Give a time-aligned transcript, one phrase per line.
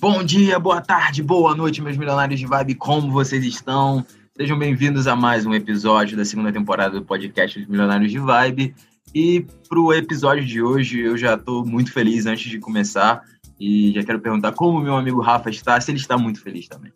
[0.00, 4.02] Bom dia, boa tarde, boa noite, meus milionários de vibe, como vocês estão?
[4.34, 8.74] Sejam bem-vindos a mais um episódio da segunda temporada do podcast dos Milionários de Vibe.
[9.14, 13.22] E para o episódio de hoje, eu já estou muito feliz antes de começar
[13.60, 16.90] e já quero perguntar como meu amigo Rafa está, se ele está muito feliz também.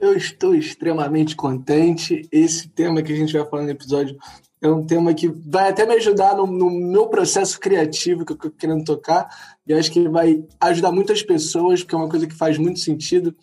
[0.00, 2.26] Eu estou extremamente contente.
[2.32, 4.16] Esse tema que a gente vai falar no episódio
[4.62, 8.36] é um tema que vai até me ajudar no, no meu processo criativo que eu
[8.36, 9.28] estou querendo tocar.
[9.66, 13.34] E acho que vai ajudar muitas pessoas, porque é uma coisa que faz muito sentido.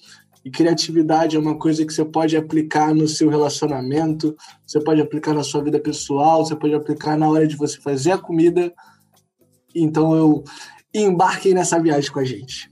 [0.46, 4.34] E criatividade é uma coisa que você pode aplicar no seu relacionamento,
[4.66, 8.14] você pode aplicar na sua vida pessoal, você pode aplicar na hora de você fazer
[8.14, 8.74] a comida.
[9.76, 10.44] Então eu
[10.94, 12.72] embarquem nessa viagem com a gente.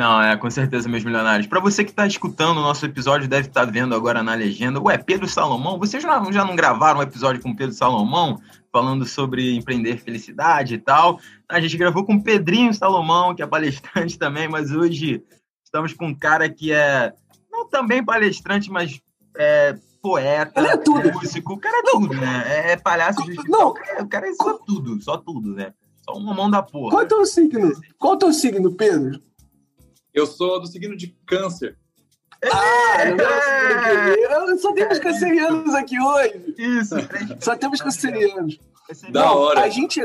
[0.00, 1.46] Não, é com certeza, meus milionários.
[1.46, 4.80] Para você que está escutando o nosso episódio, deve estar tá vendo agora na legenda.
[4.80, 8.40] Ué, Pedro Salomão, vocês já, já não gravaram um episódio com Pedro Salomão,
[8.72, 11.20] falando sobre empreender felicidade e tal?
[11.46, 15.22] A gente gravou com Pedrinho Salomão, que é palestrante também, mas hoje
[15.62, 17.12] estamos com um cara que é
[17.52, 18.98] não também palestrante, mas
[19.36, 21.12] é poeta, é tudo.
[21.12, 22.44] músico, o cara é tudo, né?
[22.46, 23.68] É, é palhaço de Não.
[23.68, 25.74] O cara, o cara é só tudo, só tudo, né?
[26.02, 26.88] Só uma mão da porra.
[26.88, 27.70] Qual é o teu signo?
[27.98, 29.20] Qual é o teu signo, Pedro?
[30.12, 31.76] Eu sou do signo de câncer.
[32.42, 34.56] Ah, não é.
[34.56, 36.54] Só temos cancerianos aqui hoje.
[36.56, 36.94] Isso,
[37.40, 38.58] Só temos cancerianos.
[39.10, 39.60] Da Não, hora.
[39.60, 40.02] A gente.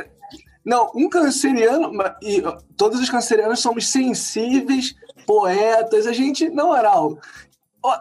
[0.64, 1.92] Não, um canceriano,
[2.24, 2.42] e
[2.76, 4.96] todos os cancerianos somos sensíveis,
[5.26, 7.20] poetas, a gente, na moral,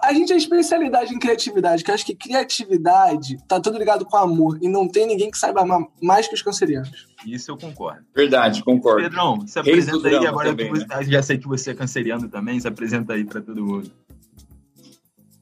[0.03, 4.17] a gente é especialidade em criatividade, que eu acho que criatividade tá tudo ligado com
[4.17, 7.09] amor, e não tem ninguém que saiba amar mais que os cancerianos.
[7.27, 8.05] Isso eu concordo.
[8.15, 9.03] Verdade, concordo.
[9.03, 12.61] Pedrão, se apresenta aí agora também, que você, já sei que você é canceriano também,
[12.61, 13.91] se apresenta aí para todo mundo.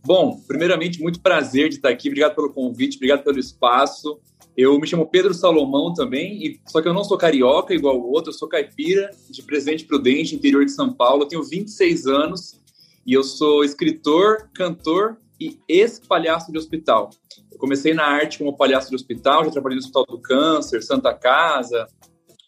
[0.04, 2.08] Bom, primeiramente, muito prazer de estar aqui.
[2.08, 4.18] Obrigado pelo convite, obrigado pelo espaço.
[4.56, 8.10] Eu me chamo Pedro Salomão também, e, só que eu não sou carioca igual o
[8.10, 11.22] outro, eu sou caipira de Presidente Prudente, interior de São Paulo.
[11.22, 12.61] Eu tenho 26 anos
[13.06, 17.10] e eu sou escritor, cantor e ex-palhaço de hospital.
[17.50, 21.12] Eu comecei na arte como palhaço de hospital, já trabalhei no Hospital do Câncer, Santa
[21.12, 21.86] Casa,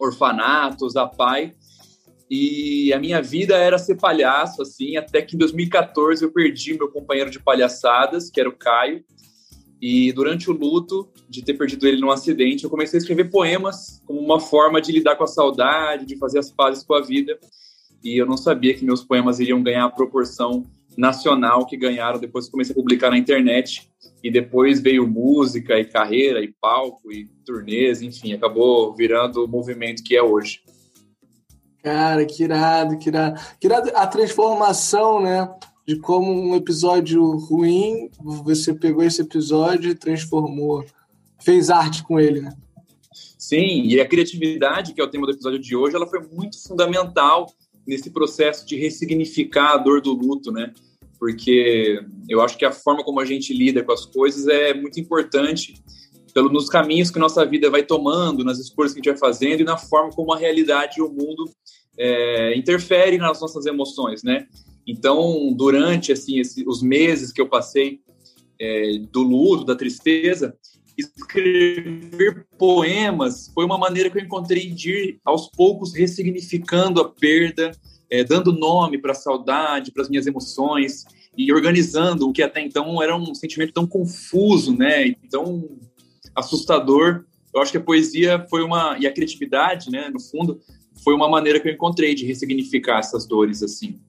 [0.00, 1.54] orfanatos, a pai.
[2.30, 6.90] E a minha vida era ser palhaço, assim, até que em 2014 eu perdi meu
[6.90, 9.04] companheiro de palhaçadas, que era o Caio.
[9.80, 14.00] E durante o luto de ter perdido ele num acidente, eu comecei a escrever poemas
[14.06, 17.38] como uma forma de lidar com a saudade, de fazer as pazes com a vida.
[18.04, 22.44] E eu não sabia que meus poemas iriam ganhar a proporção nacional que ganharam depois
[22.44, 23.90] que comecei a publicar na internet.
[24.22, 30.02] E depois veio música e carreira e palco e turnês, enfim, acabou virando o movimento
[30.02, 30.60] que é hoje.
[31.82, 33.40] Cara, que irado, que irado.
[33.60, 35.50] Que irado a transformação, né?
[35.86, 40.84] De como um episódio ruim, você pegou esse episódio e transformou,
[41.42, 42.54] fez arte com ele, né?
[43.38, 46.62] Sim, e a criatividade, que é o tema do episódio de hoje, ela foi muito
[46.66, 47.46] fundamental
[47.86, 50.72] nesse processo de ressignificar a dor do luto, né?
[51.18, 54.98] Porque eu acho que a forma como a gente lida com as coisas é muito
[55.00, 55.74] importante
[56.34, 59.60] pelo, nos caminhos que nossa vida vai tomando, nas escolhas que a gente vai fazendo
[59.60, 61.48] e na forma como a realidade e o mundo
[61.96, 64.46] é, interferem nas nossas emoções, né?
[64.86, 68.00] Então, durante assim esse, os meses que eu passei
[68.60, 70.56] é, do luto, da tristeza,
[70.96, 77.72] escrever poemas foi uma maneira que eu encontrei de ir aos poucos ressignificando a perda,
[78.10, 81.04] é, dando nome para a saudade, para as minhas emoções
[81.36, 85.68] e organizando o que até então era um sentimento tão confuso, né, e tão
[86.34, 87.24] assustador.
[87.52, 90.60] Eu acho que a poesia foi uma e a criatividade, né, no fundo,
[91.02, 94.00] foi uma maneira que eu encontrei de ressignificar essas dores assim.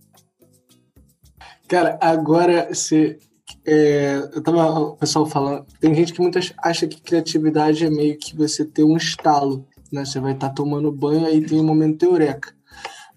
[1.68, 3.18] Cara, agora você.
[3.66, 5.66] É, eu tava o pessoal falando.
[5.80, 10.06] Tem gente que muitas acha que criatividade é meio que você ter um estalo, né?
[10.06, 12.54] Você vai estar tomando banho aí tem um momento eureka.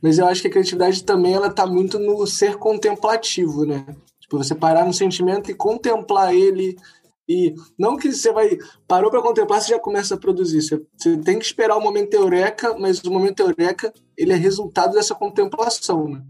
[0.00, 3.84] Mas eu acho que a criatividade também ela tá muito no ser contemplativo, né?
[4.21, 6.77] Tipo, você parar no sentimento e contemplar ele
[7.28, 8.56] e não que você vai
[8.87, 10.63] parou para contemplar você já começa a produzir.
[10.63, 14.92] Você, você tem que esperar o momento eureka, mas o momento eureka ele é resultado
[14.92, 16.22] dessa contemplação, né?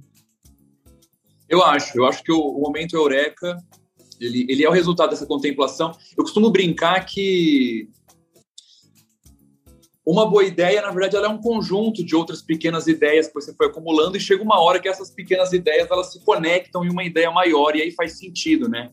[1.49, 3.57] Eu acho, eu acho que o, o momento eureka
[4.21, 5.93] ele, ele é o resultado dessa contemplação.
[6.17, 7.89] Eu costumo brincar que
[10.05, 13.55] uma boa ideia, na verdade, ela é um conjunto de outras pequenas ideias que você
[13.55, 17.05] foi acumulando e chega uma hora que essas pequenas ideias elas se conectam em uma
[17.05, 18.91] ideia maior e aí faz sentido, né?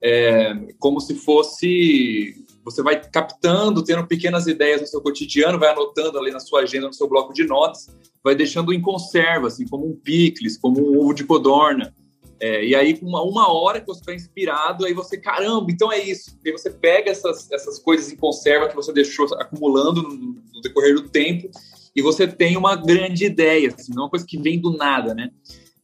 [0.00, 6.18] É, como se fosse você vai captando, tendo pequenas ideias no seu cotidiano, vai anotando
[6.18, 7.88] ali na sua agenda, no seu bloco de notas,
[8.22, 11.94] vai deixando em conserva, assim, como um picles, como um ovo de codorna.
[12.40, 15.98] É, e aí, uma, uma hora que você está inspirado, aí você, caramba, então é
[16.00, 16.38] isso.
[16.44, 20.16] E aí você pega essas, essas coisas em conserva que você deixou acumulando no,
[20.54, 21.50] no decorrer do tempo
[21.94, 25.14] e você tem uma grande ideia, assim, não é uma coisa que vem do nada,
[25.14, 25.30] né?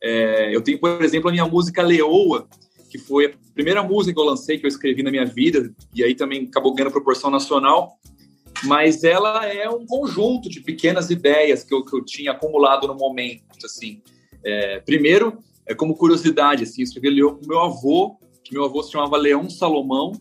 [0.01, 2.47] É, eu tenho, por exemplo, a minha música Leoa,
[2.89, 6.05] que foi a primeira música que eu lancei, que eu escrevi na minha vida, e
[6.05, 7.99] aí também acabou ganhando proporção nacional,
[8.63, 12.95] mas ela é um conjunto de pequenas ideias que eu, que eu tinha acumulado no
[12.95, 14.01] momento, assim.
[14.45, 18.93] É, primeiro, é como curiosidade, assim, escrevi Leoa com meu avô, que meu avô se
[18.93, 20.13] chamava Leão Salomão,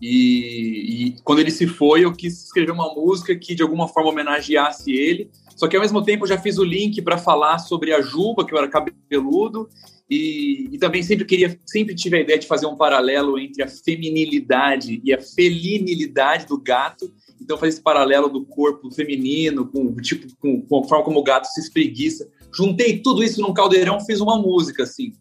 [0.00, 4.10] e, e, quando ele se foi, eu quis escrever uma música que de alguma forma
[4.10, 5.30] homenageasse ele.
[5.56, 8.44] Só que ao mesmo tempo eu já fiz o link para falar sobre a Juba,
[8.44, 9.68] que eu era cabeludo,
[10.08, 13.68] e, e, também sempre queria, sempre tive a ideia de fazer um paralelo entre a
[13.68, 17.10] feminilidade e a felinilidade do gato.
[17.40, 21.24] Então fazer esse paralelo do corpo feminino com tipo com, com a forma como o
[21.24, 22.28] gato se espreguiça.
[22.56, 25.12] Juntei tudo isso num caldeirão, fiz uma música assim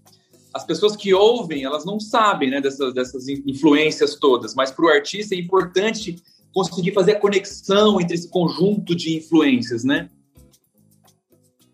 [0.55, 4.87] as pessoas que ouvem, elas não sabem né, dessas, dessas influências todas, mas para o
[4.87, 6.15] artista é importante
[6.53, 10.09] conseguir fazer a conexão entre esse conjunto de influências, né?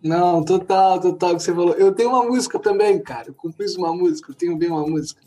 [0.03, 1.75] Não, total, total, que você falou.
[1.75, 3.27] Eu tenho uma música também, cara.
[3.27, 5.21] Eu compus uma música, eu tenho bem uma música.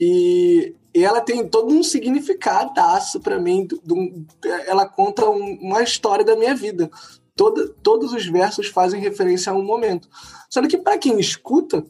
[0.00, 3.66] E, ela tem todo um significadaço para mim.
[3.66, 4.24] Do, do,
[4.66, 6.90] ela conta um, uma história da minha vida.
[7.40, 10.10] Toda, todos os versos fazem referência a um momento.
[10.50, 11.82] Só que para quem escuta,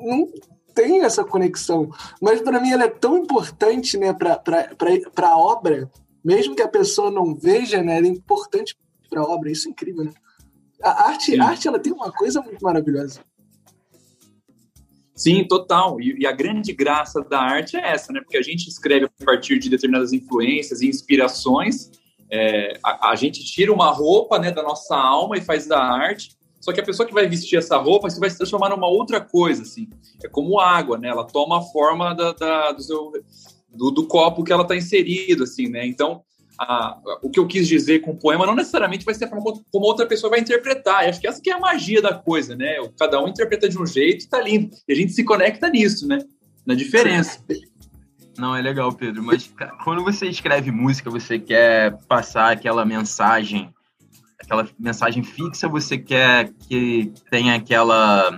[0.00, 0.26] não
[0.74, 1.90] tem essa conexão.
[2.22, 5.90] Mas para mim ela é tão importante né, para a obra,
[6.24, 8.74] mesmo que a pessoa não veja, né, ela é importante
[9.10, 9.50] para a obra.
[9.50, 10.12] Isso é incrível, né?
[10.82, 13.20] A arte, a arte ela tem uma coisa muito maravilhosa.
[15.14, 16.00] Sim, total.
[16.00, 18.22] E, e, a grande graça da arte é essa, né?
[18.22, 21.90] Porque a gente escreve a partir de determinadas influências e inspirações.
[22.34, 26.30] É, a, a, gente tira uma roupa né, da nossa alma e faz da arte.
[26.58, 29.62] Só que a pessoa que vai vestir essa roupa vai se transformar numa outra coisa,
[29.62, 29.88] assim.
[30.24, 31.08] É como água, né?
[31.08, 33.12] Ela toma a forma da, da do, seu,
[33.68, 35.84] do, do, copo que ela está inserido, assim, né?
[35.84, 36.22] Então,
[36.58, 39.60] a, o que eu quis dizer com o poema não necessariamente vai ser a forma
[39.70, 41.02] como outra pessoa vai interpretar.
[41.02, 42.76] Eu acho que essa que é a magia da coisa, né?
[42.98, 44.70] Cada um interpreta de um jeito e tá lindo.
[44.88, 46.18] E a gente se conecta nisso, né?
[46.64, 47.44] Na diferença.
[48.42, 49.22] Não, é legal, Pedro.
[49.22, 49.54] Mas
[49.84, 53.72] quando você escreve música, você quer passar aquela mensagem
[54.36, 58.36] aquela mensagem fixa, você quer que tenha aquela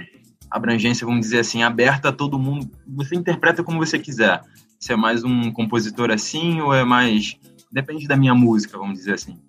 [0.51, 2.71] abrangência, vamos dizer assim, aberta a todo mundo.
[2.87, 4.43] Você interpreta como você quiser.
[4.79, 7.39] Você é mais um compositor assim ou é mais.
[7.73, 9.41] Depende da minha música, vamos dizer assim.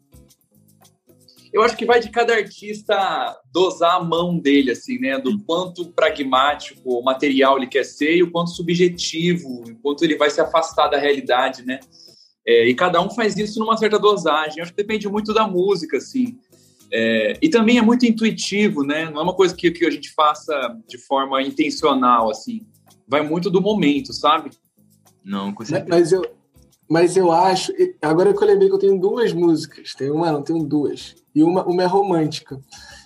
[1.56, 5.18] Eu acho que vai de cada artista dosar a mão dele, assim, né?
[5.18, 10.18] Do quanto pragmático, o material ele quer ser e o quanto subjetivo, o quanto ele
[10.18, 11.80] vai se afastar da realidade, né?
[12.46, 14.58] É, e cada um faz isso numa certa dosagem.
[14.58, 16.38] Eu acho que depende muito da música, assim.
[16.92, 19.10] É, e também é muito intuitivo, né?
[19.10, 22.68] Não é uma coisa que, que a gente faça de forma intencional, assim.
[23.08, 24.50] Vai muito do momento, sabe?
[25.24, 25.88] Não, com certeza.
[25.90, 26.35] Mas eu,
[26.90, 27.74] mas eu acho.
[28.02, 29.94] Agora que eu lembrei que eu tenho duas músicas.
[29.94, 31.16] Tem uma, não, tenho duas.
[31.34, 32.60] E uma, uma é romântica.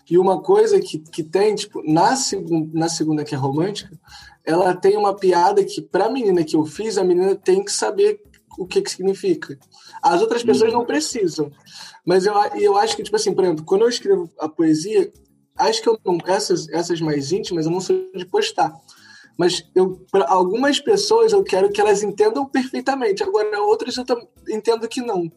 [0.10, 3.98] E uma coisa que, que tem, tipo, na, segun, na segunda, que é romântica,
[4.44, 8.22] ela tem uma piada que, pra menina que eu fiz, a menina tem que saber
[8.58, 9.58] o que, que significa.
[10.02, 11.52] As outras pessoas não precisam.
[12.06, 15.12] Mas eu, eu acho que, tipo assim, por exemplo, quando eu escrevo a poesia,
[15.56, 16.18] acho que eu não.
[16.26, 18.74] Essas, essas mais íntimas eu não sou de postar.
[19.40, 23.24] Mas eu, para algumas pessoas eu quero que elas entendam perfeitamente.
[23.24, 24.04] Agora, outras eu
[24.50, 25.32] entendo que não.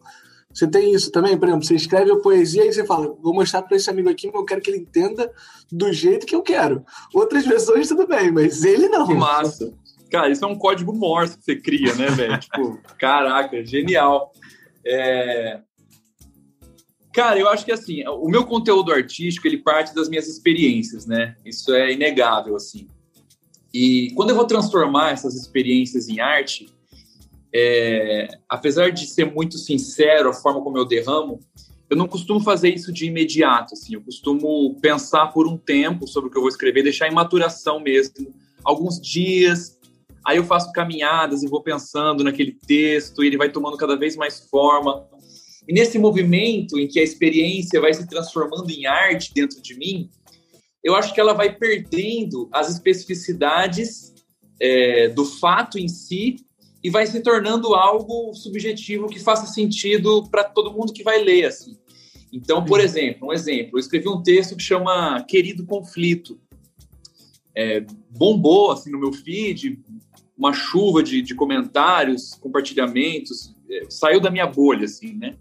[0.53, 1.37] Você tem isso também?
[1.37, 4.27] Por exemplo, você escreve a poesia e você fala, vou mostrar para esse amigo aqui,
[4.27, 5.31] mas eu quero que ele entenda
[5.71, 6.85] do jeito que eu quero.
[7.13, 9.07] Outras pessoas, tudo bem, mas ele não.
[9.07, 9.73] Que massa.
[10.11, 12.37] Cara, isso é um código Morse que você cria, né, velho?
[12.43, 14.33] tipo, caraca, genial.
[14.85, 15.61] É...
[17.13, 21.37] Cara, eu acho que assim, o meu conteúdo artístico, ele parte das minhas experiências, né?
[21.45, 22.89] Isso é inegável, assim.
[23.73, 26.67] E quando eu vou transformar essas experiências em arte,
[27.53, 28.27] é...
[28.47, 31.39] apesar de ser muito sincero a forma como eu derramo,
[31.89, 33.95] eu não costumo fazer isso de imediato, assim.
[33.95, 37.79] Eu costumo pensar por um tempo sobre o que eu vou escrever, deixar em maturação
[37.79, 39.77] mesmo, alguns dias,
[40.25, 44.15] Aí eu faço caminhadas e vou pensando naquele texto, e ele vai tomando cada vez
[44.15, 45.05] mais forma.
[45.67, 50.09] E nesse movimento em que a experiência vai se transformando em arte dentro de mim,
[50.83, 54.13] eu acho que ela vai perdendo as especificidades
[54.59, 56.35] é, do fato em si
[56.83, 61.45] e vai se tornando algo subjetivo que faça sentido para todo mundo que vai ler
[61.45, 61.77] assim.
[62.31, 66.39] Então, por exemplo, um exemplo, eu escrevi um texto que chama Querido Conflito.
[67.55, 69.79] É, bombou assim no meu feed,
[70.35, 75.37] uma chuva de, de comentários, compartilhamentos, é, saiu da minha bolha, assim, né?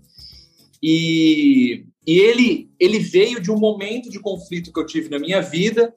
[0.82, 5.40] E, e ele, ele veio de um momento de conflito que eu tive na minha
[5.40, 5.94] vida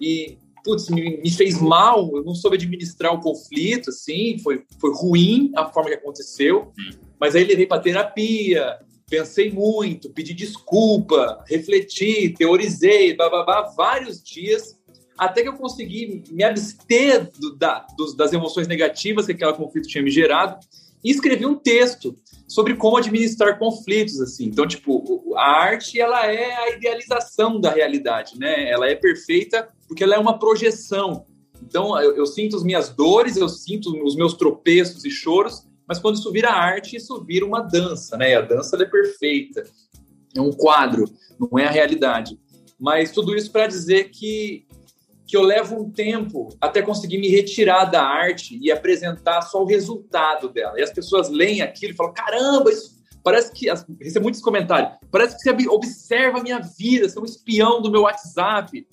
[0.00, 4.92] e, putz, me, me fez mal, eu não soube administrar o conflito, assim, foi, foi
[4.94, 6.70] ruim a forma que aconteceu,
[7.18, 8.78] mas aí levei para terapia,
[9.08, 14.78] pensei muito, pedi desculpa, refleti, teorizei, bababá, vários dias,
[15.16, 19.88] até que eu consegui me abster do, da, dos, das emoções negativas que aquele conflito
[19.88, 20.60] tinha me gerado
[21.02, 22.14] e escrevi um texto
[22.48, 24.46] sobre como administrar conflitos, assim.
[24.46, 28.70] Então, tipo, a arte, ela é a idealização da realidade, né?
[28.70, 31.26] Ela é perfeita porque ela é uma projeção.
[31.62, 35.98] Então, eu, eu sinto as minhas dores, eu sinto os meus tropeços e choros, mas
[35.98, 38.30] quando isso vira arte, isso vira uma dança, né?
[38.30, 39.64] E a dança é perfeita.
[40.34, 41.04] É um quadro,
[41.38, 42.38] não é a realidade.
[42.78, 44.66] Mas tudo isso para dizer que
[45.28, 49.66] que eu levo um tempo até conseguir me retirar da arte e apresentar só o
[49.66, 50.80] resultado dela.
[50.80, 53.66] E as pessoas leem aquilo e falam: caramba, isso parece que.
[54.00, 54.98] Recebo muitos comentários.
[55.10, 58.88] Parece que você observa a minha vida, você é um espião do meu WhatsApp.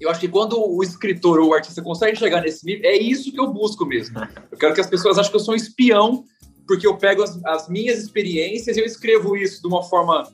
[0.00, 3.32] Eu acho que quando o escritor ou o artista consegue chegar nesse nível, é isso
[3.32, 4.16] que eu busco mesmo.
[4.52, 6.24] Eu quero que as pessoas achem que eu sou um espião,
[6.66, 10.30] porque eu pego as, as minhas experiências e eu escrevo isso de uma forma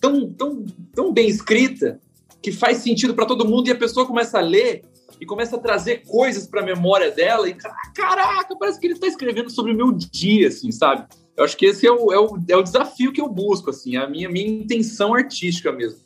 [0.00, 2.00] tão, tão, tão bem escrita
[2.42, 4.82] que faz sentido para todo mundo e a pessoa começa a ler
[5.20, 7.56] e começa a trazer coisas para a memória dela e
[7.94, 11.06] caraca, parece que ele está escrevendo sobre o meu dia, assim, sabe?
[11.36, 13.96] Eu acho que esse é o, é o, é o desafio que eu busco, assim,
[13.96, 16.00] a minha, minha intenção artística mesmo.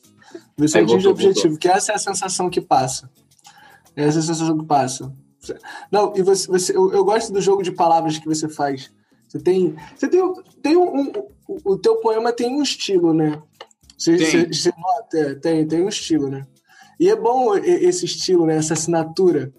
[0.57, 1.59] Você Aí, atinge o objetivo, voltou.
[1.59, 3.11] que essa é a sensação que passa.
[3.97, 5.13] Essa é a sensação que passa.
[5.91, 8.91] Não, e você, você eu, eu gosto do jogo de palavras que você faz.
[9.27, 10.21] Você tem, você tem,
[10.63, 11.13] tem um, um,
[11.65, 13.43] o teu poema tem um estilo, né?
[14.03, 14.27] Você, tem.
[14.27, 16.45] Você, você nota, é, tem, tem um estilo, né?
[16.99, 18.57] E é bom esse estilo, né?
[18.57, 19.53] Essa assinatura.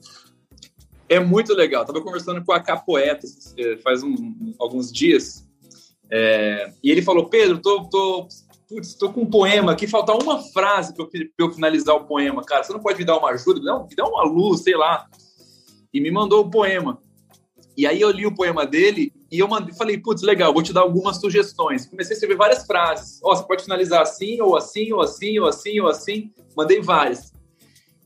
[1.07, 1.85] É muito legal.
[1.85, 3.25] Tava conversando com a Capoeta
[3.57, 5.47] é, faz um, alguns dias.
[6.12, 8.27] É, e ele falou: Pedro, tô, tô,
[8.67, 12.43] putz, tô com um poema aqui, falta uma frase para eu, eu, finalizar o poema.
[12.43, 13.62] Cara, você não pode me dar uma ajuda?
[13.62, 15.07] Não, me dá uma luz, sei lá.
[15.93, 17.00] E me mandou o poema.
[17.77, 20.71] E aí eu li o poema dele e eu mandei, falei, putz, legal, vou te
[20.71, 21.87] dar algumas sugestões.
[21.87, 23.19] Comecei a escrever várias frases.
[23.23, 26.31] Ó, oh, você pode finalizar assim, ou assim, ou assim, ou assim, ou assim.
[26.55, 27.33] Mandei várias.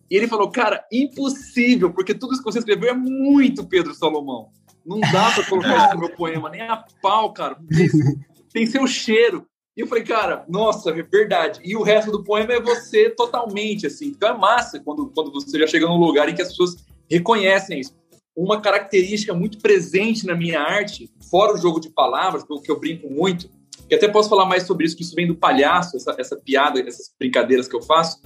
[0.10, 4.48] E ele falou, cara, impossível, porque tudo isso que você escreveu é muito Pedro Salomão.
[4.86, 7.58] Não dá para colocar isso no meu poema, nem a pau, cara.
[7.76, 7.90] Tem,
[8.54, 9.46] tem seu cheiro.
[9.76, 11.60] E eu falei, cara, nossa, é verdade.
[11.62, 14.08] E o resto do poema é você totalmente, assim.
[14.08, 17.82] Então é massa quando, quando você já chega num lugar em que as pessoas reconhecem
[17.82, 17.94] isso
[18.38, 23.10] uma característica muito presente na minha arte, fora o jogo de palavras, que eu brinco
[23.10, 23.50] muito,
[23.90, 26.80] que até posso falar mais sobre isso, que isso vem do palhaço, essa, essa piada,
[26.80, 28.22] essas brincadeiras que eu faço.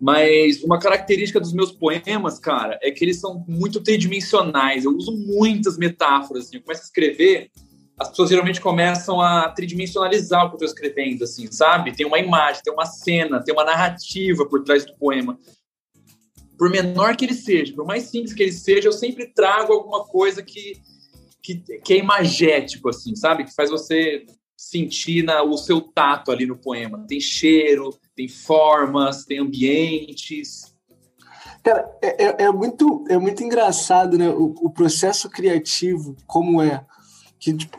[0.00, 4.84] Mas uma característica dos meus poemas, cara, é que eles são muito tridimensionais.
[4.84, 6.46] Eu uso muitas metáforas.
[6.46, 6.56] Assim.
[6.56, 7.50] Eu começo a escrever,
[7.98, 11.94] as pessoas geralmente começam a tridimensionalizar o que eu estou escrevendo, assim, sabe?
[11.94, 15.38] Tem uma imagem, tem uma cena, tem uma narrativa por trás do poema
[16.60, 20.04] por menor que ele seja, por mais simples que ele seja, eu sempre trago alguma
[20.04, 20.74] coisa que,
[21.42, 23.44] que, que é imagético, assim, sabe?
[23.44, 27.06] Que faz você sentir na, o seu tato ali no poema.
[27.08, 30.74] Tem cheiro, tem formas, tem ambientes.
[31.64, 34.28] Cara, é, é, é muito, é muito engraçado, né?
[34.28, 36.84] O, o processo criativo, como é.
[37.40, 37.78] Que, tipo,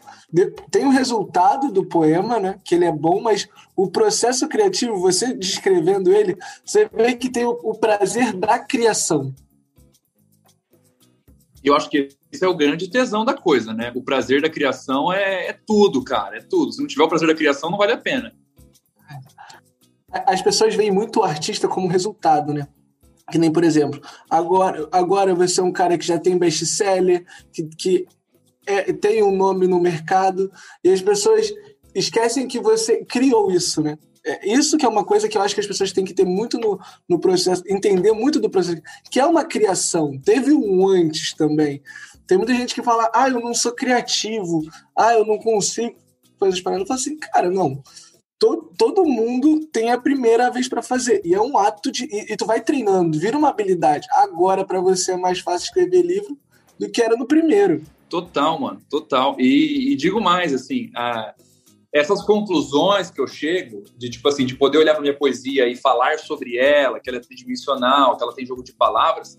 [0.71, 2.59] tem o resultado do poema, né?
[2.63, 7.45] Que ele é bom, mas o processo criativo, você descrevendo ele, você vê que tem
[7.45, 9.33] o, o prazer da criação.
[11.63, 13.91] Eu acho que esse é o grande tesão da coisa, né?
[13.93, 16.71] O prazer da criação é, é tudo, cara, é tudo.
[16.71, 18.33] Se não tiver o prazer da criação, não vale a pena.
[20.09, 22.67] As pessoas veem muito o artista como resultado, né?
[23.29, 27.63] Que nem, por exemplo, agora, agora você é um cara que já tem best-seller, que,
[27.63, 28.07] que
[28.65, 30.51] é, tem um nome no mercado
[30.83, 31.51] e as pessoas
[31.93, 33.97] esquecem que você criou isso, né?
[34.23, 36.25] É, isso que é uma coisa que eu acho que as pessoas têm que ter
[36.25, 40.19] muito no, no processo, entender muito do processo, que é uma criação.
[40.23, 41.81] Teve um antes também.
[42.27, 44.61] Tem muita gente que fala, ah, eu não sou criativo,
[44.95, 45.95] ah, eu não consigo
[46.39, 46.81] fazer as paradas.
[46.81, 47.81] Eu falo assim, cara, não.
[48.37, 51.21] Todo, todo mundo tem a primeira vez para fazer.
[51.25, 52.05] E é um ato de.
[52.05, 54.07] E, e, tu vai treinando, vira uma habilidade.
[54.13, 56.37] Agora, para você, é mais fácil escrever livro
[56.79, 57.83] do que era no primeiro.
[58.11, 59.37] Total, mano, total.
[59.39, 61.33] E, e digo mais, assim, a,
[61.93, 65.77] essas conclusões que eu chego, de tipo assim, de poder olhar para minha poesia e
[65.77, 69.37] falar sobre ela, que ela é tridimensional, que ela tem jogo de palavras,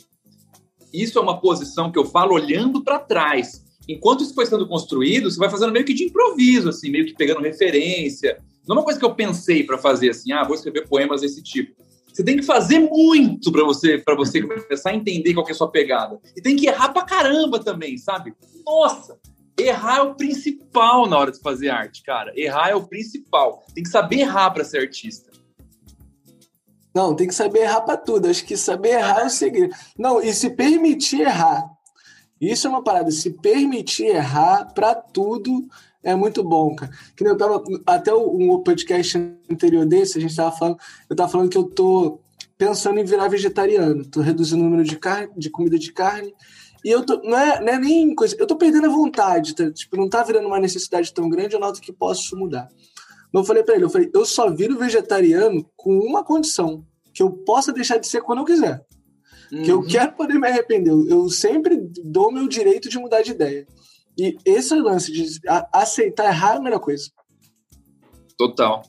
[0.90, 3.62] isso é uma posição que eu falo olhando para trás.
[3.86, 7.14] Enquanto isso foi sendo construído, você vai fazendo meio que de improviso, assim, meio que
[7.14, 8.38] pegando referência.
[8.66, 11.42] Não é uma coisa que eu pensei para fazer assim, ah, vou escrever poemas desse
[11.42, 11.81] tipo.
[12.12, 15.54] Você tem que fazer muito para você para você começar a entender qual é a
[15.54, 16.20] sua pegada.
[16.36, 18.34] E tem que errar pra caramba também, sabe?
[18.66, 19.18] Nossa,
[19.58, 22.32] errar é o principal na hora de fazer arte, cara.
[22.36, 23.64] Errar é o principal.
[23.74, 25.32] Tem que saber errar para ser artista.
[26.94, 28.28] Não, tem que saber errar para tudo.
[28.28, 29.74] Acho que saber errar é o segredo.
[29.98, 31.64] Não, e se permitir errar.
[32.38, 33.10] Isso é uma parada.
[33.10, 35.66] Se permitir errar para tudo
[36.02, 36.92] É muito bom, cara.
[37.16, 37.62] Que eu tava.
[37.86, 39.18] Até um podcast
[39.50, 40.78] anterior desse, a gente tava falando.
[41.08, 42.20] Eu tava falando que eu tô
[42.58, 44.04] pensando em virar vegetariano.
[44.04, 46.34] Tô reduzindo o número de carne, de comida de carne.
[46.84, 47.20] E eu tô.
[47.22, 48.36] Não é, não é nem coisa.
[48.38, 49.54] Eu tô perdendo a vontade.
[49.54, 49.70] Tá?
[49.70, 52.68] Tipo, não tá virando uma necessidade tão grande, eu noto que posso mudar.
[53.32, 56.84] Mas eu falei pra ele, eu falei, eu só viro vegetariano com uma condição.
[57.14, 58.84] Que eu possa deixar de ser quando eu quiser.
[59.52, 59.62] Uhum.
[59.62, 59.86] Que eu uhum.
[59.86, 60.90] quero poder me arrepender.
[60.90, 63.66] Eu sempre dou meu direito de mudar de ideia.
[64.18, 65.26] E esse lance de
[65.72, 67.10] aceitar errar é a melhor coisa.
[68.36, 68.82] Total.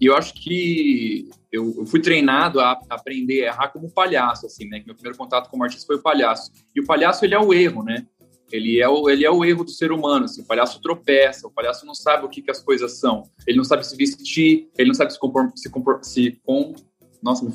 [0.00, 4.82] E eu acho que eu, fui treinado a aprender a errar como palhaço, assim, né?
[4.84, 6.50] Meu primeiro contato com o artista foi o palhaço.
[6.74, 8.04] E o palhaço, ele é o erro, né?
[8.52, 10.42] Ele é o, ele é o erro do ser humano, assim.
[10.42, 13.22] O palhaço tropeça, o palhaço não sabe o que, que as coisas são.
[13.46, 16.74] Ele não sabe se vestir, ele não sabe se, compor, se, compor, se com,
[17.22, 17.46] nossa,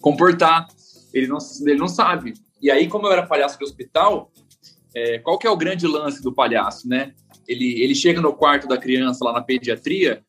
[0.00, 0.66] comportar.
[1.14, 2.34] Ele não, ele não sabe.
[2.60, 4.30] E aí, como eu era palhaço de hospital,
[4.94, 7.12] é, qual que é o grande lance do palhaço, né?
[7.46, 10.22] Ele, ele chega no quarto da criança lá na pediatria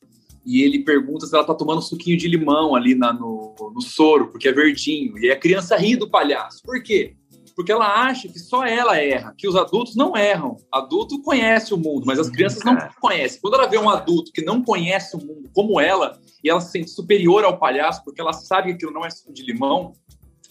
[0.45, 4.29] e ele pergunta se ela tá tomando suquinho de limão ali na, no, no soro,
[4.31, 5.17] porque é verdinho.
[5.19, 6.61] E a criança ri do palhaço.
[6.63, 7.15] Por quê?
[7.55, 10.57] Porque ela acha que só ela erra, que os adultos não erram.
[10.71, 13.39] Adulto conhece o mundo, mas as crianças não conhecem.
[13.41, 16.71] Quando ela vê um adulto que não conhece o mundo como ela, e ela se
[16.71, 19.93] sente superior ao palhaço, porque ela sabe que aquilo não é suco de limão,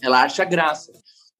[0.01, 0.93] ela acha graça.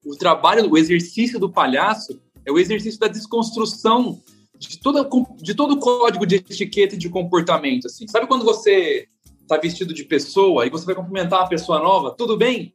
[0.03, 4.21] O trabalho, o exercício do palhaço é o exercício da desconstrução
[4.57, 5.07] de, toda,
[5.37, 7.87] de todo o código de etiqueta e de comportamento.
[7.87, 8.07] Assim.
[8.07, 9.07] Sabe quando você
[9.41, 12.15] está vestido de pessoa e você vai cumprimentar uma pessoa nova?
[12.17, 12.73] Tudo bem?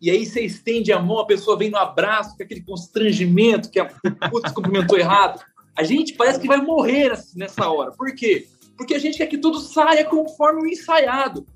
[0.00, 3.80] E aí você estende a mão, a pessoa vem no abraço, com aquele constrangimento que
[3.80, 3.86] a
[4.30, 5.42] putz, cumprimentou errado.
[5.76, 7.90] A gente parece que vai morrer nessa hora.
[7.90, 8.46] Por quê?
[8.76, 11.46] Porque a gente quer que tudo saia conforme o ensaiado.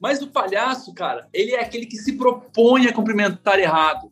[0.00, 4.10] Mas o palhaço, cara, ele é aquele que se propõe a cumprimentar errado.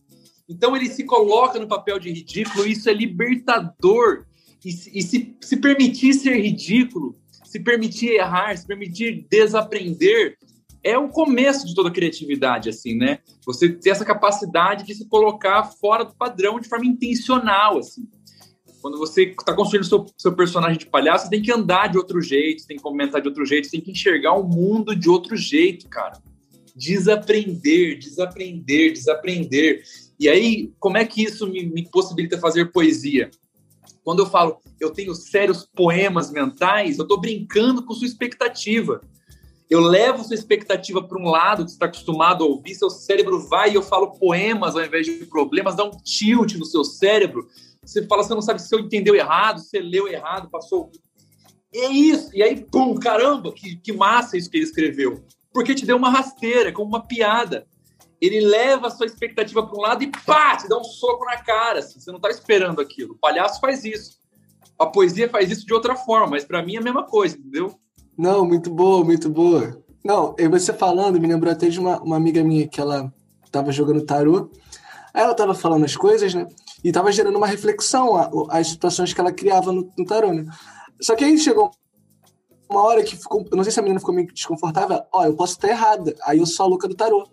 [0.48, 4.24] Então ele se coloca no papel de ridículo e isso é libertador.
[4.64, 10.36] E, e se, se permitir ser ridículo, se permitir errar, se permitir desaprender,
[10.86, 13.18] é o começo de toda a criatividade, assim, né?
[13.44, 18.06] Você ter essa capacidade de se colocar fora do padrão de forma intencional, assim.
[18.80, 22.20] Quando você está construindo seu, seu personagem de palhaço, você tem que andar de outro
[22.20, 25.08] jeito, você tem que comentar de outro jeito, você tem que enxergar o mundo de
[25.08, 26.22] outro jeito, cara.
[26.76, 29.82] Desaprender, desaprender, desaprender.
[30.18, 33.30] E aí, como é que isso me, me possibilita fazer poesia?
[34.02, 39.00] Quando eu falo, eu tenho sérios poemas mentais, eu estou brincando com sua expectativa.
[39.68, 43.40] Eu levo sua expectativa para um lado que você está acostumado a ouvir, seu cérebro
[43.48, 47.48] vai e eu falo poemas ao invés de problemas, dá um tilt no seu cérebro.
[47.84, 50.90] Você fala, você não sabe se eu entendeu errado, se leu errado, passou.
[51.72, 52.30] E é isso.
[52.32, 55.24] E aí, pum, caramba, que, que massa isso que ele escreveu.
[55.52, 57.66] Porque te deu uma rasteira, como uma piada
[58.20, 61.36] ele leva a sua expectativa para um lado e pá, te dá um soco na
[61.38, 61.80] cara.
[61.80, 63.14] Assim, você não está esperando aquilo.
[63.14, 64.18] O palhaço faz isso.
[64.78, 67.74] A poesia faz isso de outra forma, mas para mim é a mesma coisa, entendeu?
[68.16, 69.82] Não, muito boa, muito boa.
[70.04, 73.12] Não, e você falando, me lembrou até de uma, uma amiga minha que ela
[73.44, 74.50] estava jogando tarô.
[75.12, 76.46] Aí ela estava falando as coisas, né?
[76.84, 80.46] E estava gerando uma reflexão as situações que ela criava no, no tarô, né?
[81.00, 81.70] Só que aí chegou
[82.68, 83.44] uma hora que ficou.
[83.52, 85.02] Não sei se a menina ficou meio desconfortável.
[85.12, 86.14] Ó, eu posso estar errada.
[86.24, 87.28] Aí eu sou a louca do tarô.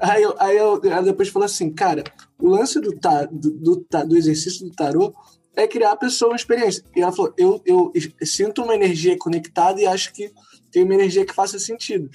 [0.00, 2.02] Aí, aí eu, ela depois falou assim, cara,
[2.38, 2.90] o lance do,
[3.30, 5.14] do, do, do, exercício do tarô
[5.54, 6.82] é criar a pessoa uma experiência.
[6.96, 10.32] E ela falou, eu, eu, sinto uma energia conectada e acho que
[10.70, 12.10] tem uma energia que faça sentido.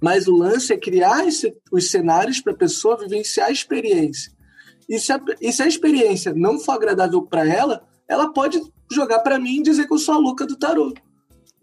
[0.00, 4.32] Mas o lance é criar esse, os cenários para a pessoa vivenciar a experiência.
[4.88, 8.60] E se a, e se a experiência não for agradável para ela, ela pode
[8.92, 10.92] jogar para mim e dizer que eu sou a louca do tarô.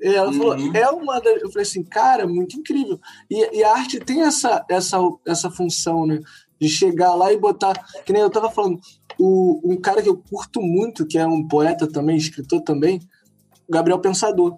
[0.02, 0.38] E ela uhum.
[0.38, 1.30] falou, é uma da...
[1.30, 3.00] Eu falei assim, cara, muito incrível.
[3.30, 6.20] E, e, a arte tem essa, essa, essa função, né?
[6.60, 7.74] De chegar lá e botar.
[8.04, 8.80] Que nem eu tava falando,
[9.20, 13.00] o, um cara que eu curto muito, que é um poeta também, escritor também,
[13.70, 14.58] Gabriel Pensador.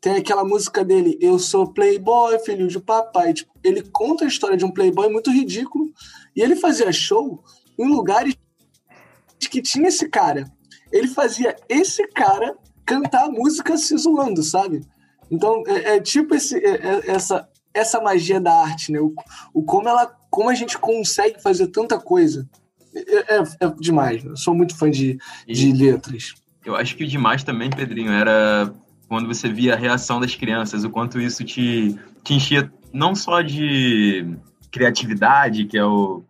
[0.00, 3.34] Tem aquela música dele, Eu sou playboy, filho de papai.
[3.34, 5.90] Tipo, ele conta a história de um playboy muito ridículo.
[6.36, 7.42] E ele fazia show
[7.76, 8.36] em lugares
[9.50, 10.44] que tinha esse cara.
[10.92, 12.56] Ele fazia esse cara
[12.88, 14.80] cantar a música se zoando, sabe?
[15.30, 18.98] Então, é, é tipo esse, é, é, essa, essa magia da arte, né?
[18.98, 19.12] O,
[19.52, 22.48] o, como, ela, como a gente consegue fazer tanta coisa.
[22.94, 24.30] É, é, é demais, né?
[24.30, 26.34] Eu sou muito fã de, de letras.
[26.64, 28.72] Eu acho que o demais também, Pedrinho, era
[29.06, 33.42] quando você via a reação das crianças, o quanto isso te, te enchia não só
[33.42, 34.34] de
[34.70, 36.22] criatividade, que é, o,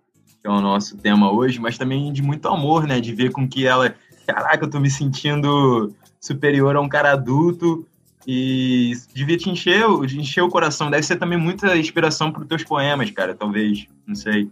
[0.42, 3.00] que é o nosso tema hoje, mas também de muito amor, né?
[3.00, 3.94] De ver com que ela.
[4.26, 7.86] Caraca, eu tô me sentindo superior a um cara adulto
[8.26, 10.90] e devia te encher, encher o coração.
[10.90, 14.50] Deve ser também muita inspiração para os teus poemas, cara, talvez, não sei.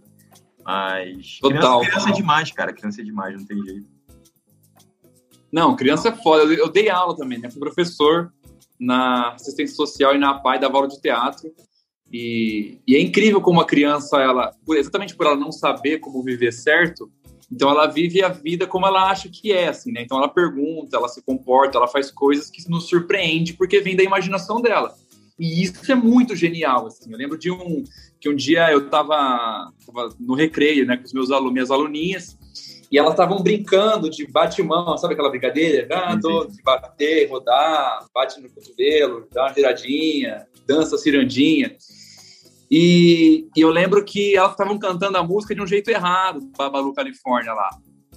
[0.65, 1.79] Mas Total.
[1.79, 3.97] Criança, criança é demais, cara, criança é demais, não tem jeito.
[5.51, 6.43] Não, criança é foda.
[6.43, 7.49] Eu, eu dei aula também, né?
[7.49, 8.33] Fui professor
[8.79, 11.51] na assistência social e na PAI, dava aula de teatro.
[12.11, 16.53] E, e, é incrível como a criança, ela, exatamente por ela não saber como viver
[16.53, 17.11] certo,
[17.51, 20.01] então ela vive a vida como ela acha que é, assim, né?
[20.01, 24.03] Então ela pergunta, ela se comporta, ela faz coisas que nos surpreende porque vem da
[24.03, 24.93] imaginação dela.
[25.39, 27.11] E isso é muito genial, assim.
[27.11, 27.83] Eu lembro de um
[28.19, 29.71] que um dia eu estava
[30.19, 32.37] no recreio, né, com os meus alunos, minhas aluninhas,
[32.91, 35.87] e elas estavam brincando de bate-mão, sabe aquela brincadeira?
[35.91, 41.75] Ah, tô, de bater, rodar, bate no cotovelo, dá uma giradinha, dança cirandinha.
[42.69, 46.93] E, e eu lembro que elas estavam cantando a música de um jeito errado, Babalu
[46.93, 47.69] Califórnia lá.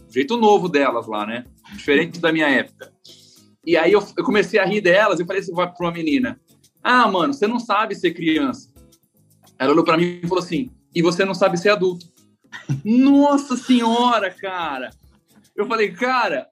[0.08, 1.44] Um jeito novo delas lá, né?
[1.72, 2.92] Diferente da minha época.
[3.64, 6.40] E aí eu, eu comecei a rir delas e falei assim para uma menina:
[6.82, 8.72] Ah, mano, você não sabe ser criança.
[9.58, 12.06] Ela olhou para mim e falou assim: E você não sabe ser adulto.
[12.84, 14.90] Nossa senhora, cara!
[15.54, 16.48] Eu falei, cara,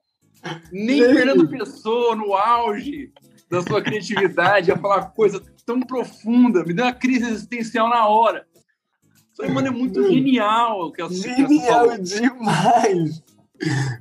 [0.71, 3.11] nem Fernando Pessoa, no auge
[3.49, 8.43] da sua criatividade, ia falar coisa tão profunda, me deu uma crise existencial na hora.
[9.37, 13.21] Falei, mano, é muito genial o que Genial demais!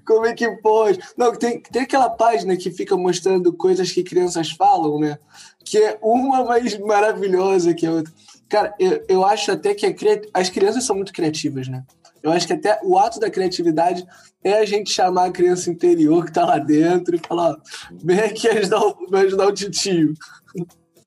[0.07, 0.99] Como é que pode?
[1.15, 5.19] Não, tem, tem aquela página que fica mostrando coisas que crianças falam, né?
[5.63, 8.15] Que é uma mais maravilhosa que a outra.
[8.49, 9.95] Cara, eu, eu acho até que
[10.33, 11.85] as crianças são muito criativas, né?
[12.23, 14.07] Eu acho que até o ato da criatividade
[14.43, 17.57] é a gente chamar a criança interior que tá lá dentro e falar: ó,
[17.93, 20.15] vem aqui ajudar, me ajudar o titio.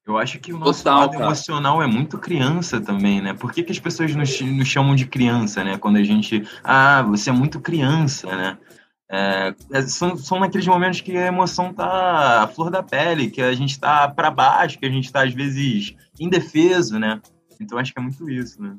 [0.06, 1.26] Eu acho que o nosso Total, lado cara.
[1.26, 3.34] emocional é muito criança também, né?
[3.34, 5.78] Por que, que as pessoas nos, nos, chamam de criança, né?
[5.78, 6.44] Quando a gente.
[6.64, 8.58] Ah, você é muito criança, né?
[9.10, 13.42] É, é são, são naqueles momentos que a emoção tá à flor da pele, que
[13.42, 17.22] a gente tá para baixo, que a gente tá, às vezes, indefeso, né?
[17.60, 18.76] Então acho que é muito isso, né?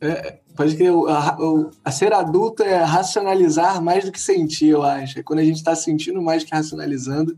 [0.00, 1.36] É, pode que a,
[1.84, 5.18] a, ser adulto é racionalizar mais do que sentir, eu acho.
[5.18, 7.36] É quando a gente está sentindo mais que racionalizando,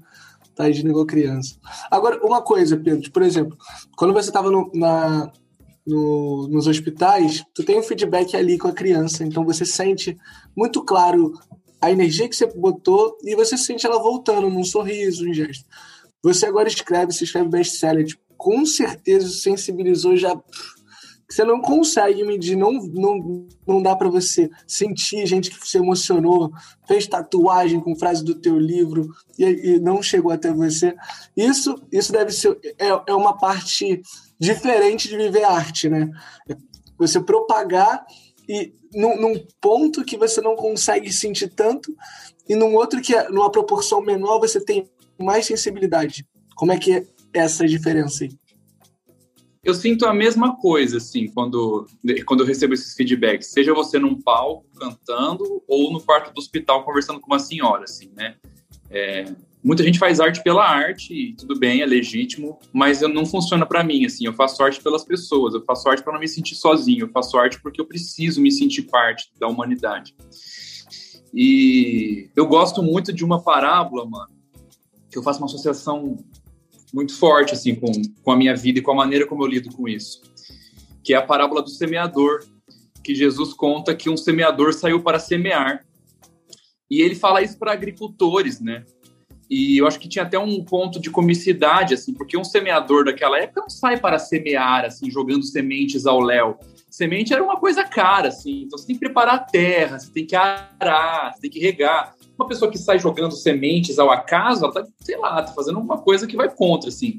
[0.55, 1.57] tá agindo igual criança.
[1.91, 3.57] Agora, uma coisa, Pedro, por exemplo,
[3.97, 4.71] quando você estava no,
[5.87, 10.17] no, nos hospitais, tu tem um feedback ali com a criança, então você sente
[10.57, 11.33] muito claro
[11.81, 15.65] a energia que você botou e você sente ela voltando num sorriso, um gesto.
[16.23, 20.41] Você agora escreve, você escreve best-seller, tipo, com certeza sensibilizou já
[21.33, 26.53] você não consegue medir, não, não, não dá para você sentir gente que se emocionou,
[26.87, 30.95] fez tatuagem com frase do teu livro e, e não chegou até você.
[31.35, 34.03] Isso, isso deve ser é, é uma parte
[34.39, 36.11] diferente de viver arte, né?
[36.99, 38.05] Você propagar
[38.47, 41.97] e num, num, ponto que você não consegue sentir tanto
[42.47, 44.87] e num outro que é numa proporção menor você tem
[45.19, 46.27] mais sensibilidade.
[46.55, 48.42] Como é que é essa diferença aí?
[49.65, 51.87] Eu sinto a mesma coisa, assim, quando,
[52.27, 53.49] quando eu recebo esses feedbacks.
[53.49, 58.11] Seja você num palco cantando ou no quarto do hospital conversando com uma senhora, assim,
[58.17, 58.35] né?
[58.91, 59.25] É,
[59.63, 63.85] muita gente faz arte pela arte, e tudo bem, é legítimo, mas não funciona para
[63.85, 64.27] mim, assim.
[64.27, 67.39] Eu faço arte pelas pessoas, eu faço arte para não me sentir sozinho, eu faço
[67.39, 70.15] arte porque eu preciso me sentir parte da humanidade.
[71.33, 74.33] E eu gosto muito de uma parábola, mano,
[75.09, 76.17] que eu faço uma associação
[76.93, 77.91] muito forte assim com,
[78.23, 80.23] com a minha vida e com a maneira como eu lido com isso,
[81.03, 82.45] que é a parábola do semeador,
[83.03, 85.85] que Jesus conta que um semeador saiu para semear.
[86.91, 88.85] E ele fala isso para agricultores, né?
[89.51, 93.39] E eu acho que tinha até um ponto de comicidade, assim, porque um semeador daquela
[93.39, 96.59] época não sai para semear, assim, jogando sementes ao léu.
[96.89, 100.25] Semente era uma coisa cara, assim, então você tem que preparar a terra, você tem
[100.25, 104.73] que arar, você tem que regar uma pessoa que sai jogando sementes ao acaso, ela
[104.73, 107.19] tá, sei lá, tá fazendo uma coisa que vai contra, assim.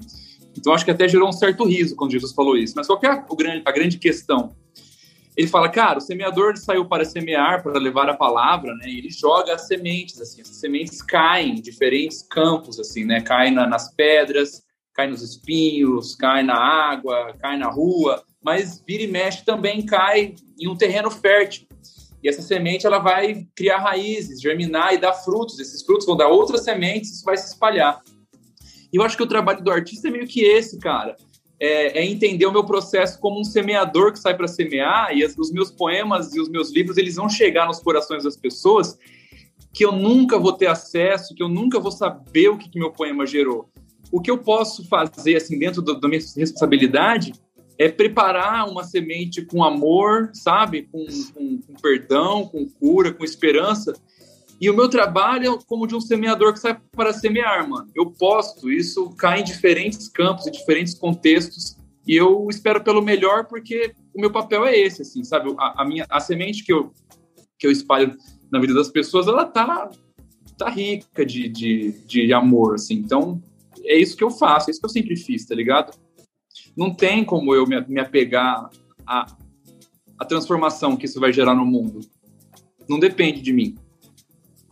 [0.57, 2.73] Então acho que até gerou um certo riso quando Jesus falou isso.
[2.75, 4.55] Mas qual é a, grande, a grande questão?
[5.35, 8.87] Ele fala, cara, o semeador saiu para semear, para levar a palavra, né?
[8.87, 13.19] E ele joga as sementes, assim, as sementes caem em diferentes campos, assim, né?
[13.19, 14.61] Caem na, nas pedras,
[14.93, 20.35] caem nos espinhos, caem na água, caem na rua, mas vira e mexe também cai
[20.59, 21.67] em um terreno fértil.
[22.23, 25.59] E essa semente ela vai criar raízes, germinar e dar frutos.
[25.59, 27.99] Esses frutos vão dar outras sementes, isso vai se espalhar.
[28.91, 31.17] E eu acho que o trabalho do artista é meio que esse, cara.
[31.59, 35.37] É, é entender o meu processo como um semeador que sai para semear e as,
[35.37, 38.97] os meus poemas e os meus livros eles vão chegar nos corações das pessoas
[39.73, 42.91] que eu nunca vou ter acesso, que eu nunca vou saber o que, que meu
[42.91, 43.69] poema gerou.
[44.11, 47.33] O que eu posso fazer assim dentro do, da minha responsabilidade
[47.83, 50.83] é preparar uma semente com amor, sabe?
[50.83, 53.93] Com, com, com, perdão, com cura, com esperança.
[54.61, 57.89] E o meu trabalho é como de um semeador que sai para semear, mano.
[57.93, 61.75] Eu posto, isso cai em diferentes campos, em diferentes contextos,
[62.07, 65.53] e eu espero pelo melhor porque o meu papel é esse, assim, sabe?
[65.57, 66.93] A, a minha, a semente que eu,
[67.59, 68.15] que eu espalho
[68.49, 69.89] na vida das pessoas, ela tá
[70.57, 72.93] tá rica de, de, de amor, assim.
[72.93, 73.41] Então,
[73.83, 75.97] é isso que eu faço, é isso que eu sempre fiz, tá ligado?
[76.75, 78.69] Não tem como eu me, me apegar
[79.05, 79.25] à,
[80.17, 81.99] à transformação que isso vai gerar no mundo.
[82.89, 83.75] Não depende de mim.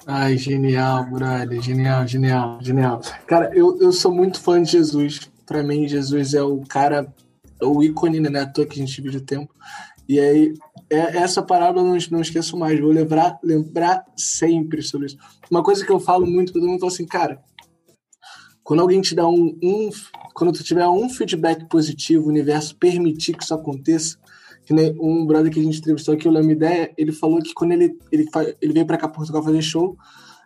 [0.06, 1.62] Ai, genial, brother.
[1.62, 3.02] Genial, genial, genial.
[3.28, 5.32] Cara, eu, eu sou muito fã de Jesus.
[5.46, 7.14] Para mim, Jesus é o cara,
[7.62, 8.40] o ícone, né?
[8.40, 9.54] À toa que a gente vive o tempo.
[10.10, 10.54] E aí,
[10.90, 12.80] é, essa parábola eu não, não esqueço mais.
[12.80, 15.18] Vou lembrar, lembrar sempre sobre isso.
[15.50, 17.42] Uma coisa que eu falo muito, todo mundo fala assim, cara,
[18.64, 19.90] quando alguém te dá um, um
[20.41, 24.17] quando tu tiver um feedback positivo, o universo permitir que isso aconteça,
[24.65, 27.54] que nem um brother que a gente entrevistou aqui, o Léo Ideia, ele falou que
[27.54, 28.25] quando ele, ele,
[28.60, 29.95] ele veio para cá Portugal fazer show,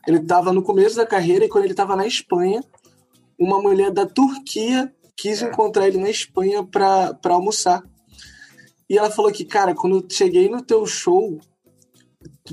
[0.05, 2.61] ele estava no começo da carreira e quando ele estava na Espanha,
[3.39, 7.81] uma mulher da Turquia quis encontrar ele na Espanha para almoçar.
[8.89, 11.39] E ela falou que, cara, quando eu cheguei no teu show,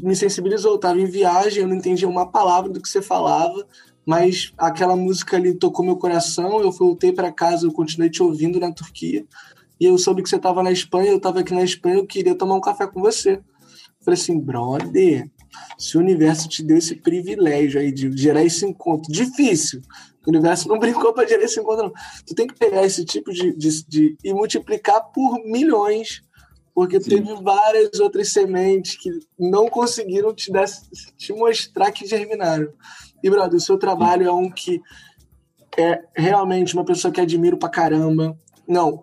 [0.00, 0.74] me sensibilizou.
[0.74, 3.66] Eu tava em viagem, eu não entendia uma palavra do que você falava,
[4.06, 6.60] mas aquela música ali tocou meu coração.
[6.60, 9.24] Eu voltei para casa, eu continuei te ouvindo na Turquia.
[9.80, 12.34] E eu soube que você tava na Espanha, eu tava aqui na Espanha, eu queria
[12.34, 13.32] tomar um café com você.
[13.32, 15.28] Eu falei assim, brother,
[15.78, 19.82] se o universo te deu esse privilégio aí de gerar esse encontro, difícil,
[20.26, 21.92] o universo não brincou para gerar esse encontro, não.
[22.26, 26.22] Tu tem que pegar esse tipo de, de, de e multiplicar por milhões,
[26.74, 27.10] porque Sim.
[27.10, 30.66] teve várias outras sementes que não conseguiram te, dar,
[31.16, 32.72] te mostrar que germinaram.
[33.22, 34.80] E, brother, o seu trabalho é um que
[35.76, 38.36] é realmente uma pessoa que admiro pra caramba.
[38.66, 39.02] Não,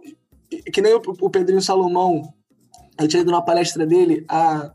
[0.72, 2.34] que nem o, o Pedrinho Salomão,
[3.00, 4.72] eu tinha ido numa palestra dele há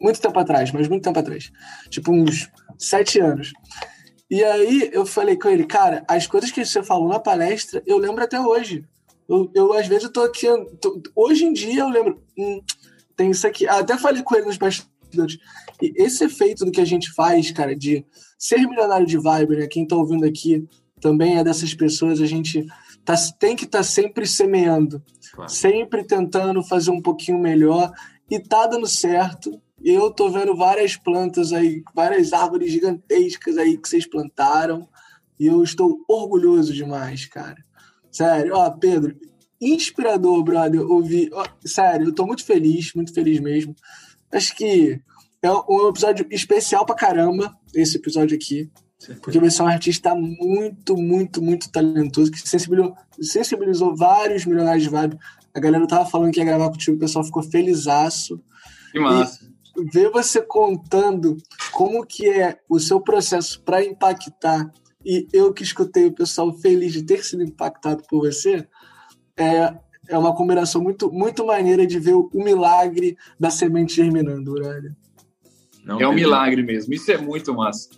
[0.00, 1.50] muito tempo atrás, mas muito tempo atrás.
[1.88, 3.52] Tipo, uns sete anos.
[4.30, 7.98] E aí eu falei com ele, cara, as coisas que você falou na palestra, eu
[7.98, 8.84] lembro até hoje.
[9.28, 10.46] Eu, eu às vezes, eu tô aqui.
[10.80, 12.22] Tô, hoje em dia eu lembro.
[12.36, 12.60] Hum,
[13.16, 13.68] tem isso aqui.
[13.68, 14.91] Até falei com ele nos bastidores.
[15.80, 18.04] E esse efeito do que a gente faz, cara, de
[18.38, 19.66] ser milionário de vibe, né?
[19.66, 20.66] Quem tá ouvindo aqui
[21.00, 22.20] também é dessas pessoas.
[22.20, 22.66] A gente
[23.04, 25.50] tá, tem que estar tá sempre semeando, claro.
[25.50, 27.92] sempre tentando fazer um pouquinho melhor.
[28.30, 33.88] E tá dando certo eu tô vendo várias plantas aí, várias árvores gigantescas aí que
[33.88, 34.88] vocês plantaram.
[35.38, 37.56] E eu estou orgulhoso demais, cara.
[38.10, 39.16] Sério, ó, Pedro,
[39.60, 41.30] inspirador, brother, ouvir.
[41.32, 43.74] Ó, sério, eu tô muito feliz, muito feliz mesmo.
[44.32, 45.00] Acho que
[45.42, 48.70] é um episódio especial pra caramba, esse episódio aqui.
[49.20, 54.90] Porque você é um artista muito, muito, muito talentoso, que sensibilizou, sensibilizou vários milionários de
[54.90, 55.18] vibe.
[55.52, 58.40] A galera tava falando que ia gravar contigo, o pessoal ficou felizaço.
[58.92, 59.44] Que massa.
[59.76, 61.36] E ver você contando
[61.72, 64.70] como que é o seu processo para impactar
[65.04, 68.66] e eu que escutei o pessoal feliz de ter sido impactado por você,
[69.36, 69.74] é,
[70.08, 74.94] é uma combinação muito, muito maneira de ver o milagre da semente germinando, Aurélio.
[75.84, 77.90] Não, é um milagre mesmo, isso é muito massa.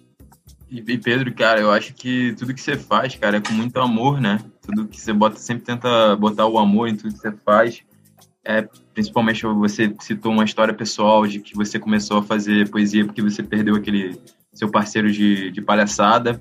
[0.71, 3.79] E, e, Pedro, cara, eu acho que tudo que você faz, cara, é com muito
[3.79, 4.41] amor, né?
[4.63, 7.85] Tudo que você bota, sempre tenta botar o amor em tudo que você faz
[8.45, 13.23] é, principalmente você citou uma história pessoal de que você começou a fazer poesia porque
[13.23, 14.21] você perdeu aquele
[14.53, 16.41] seu parceiro de, de palhaçada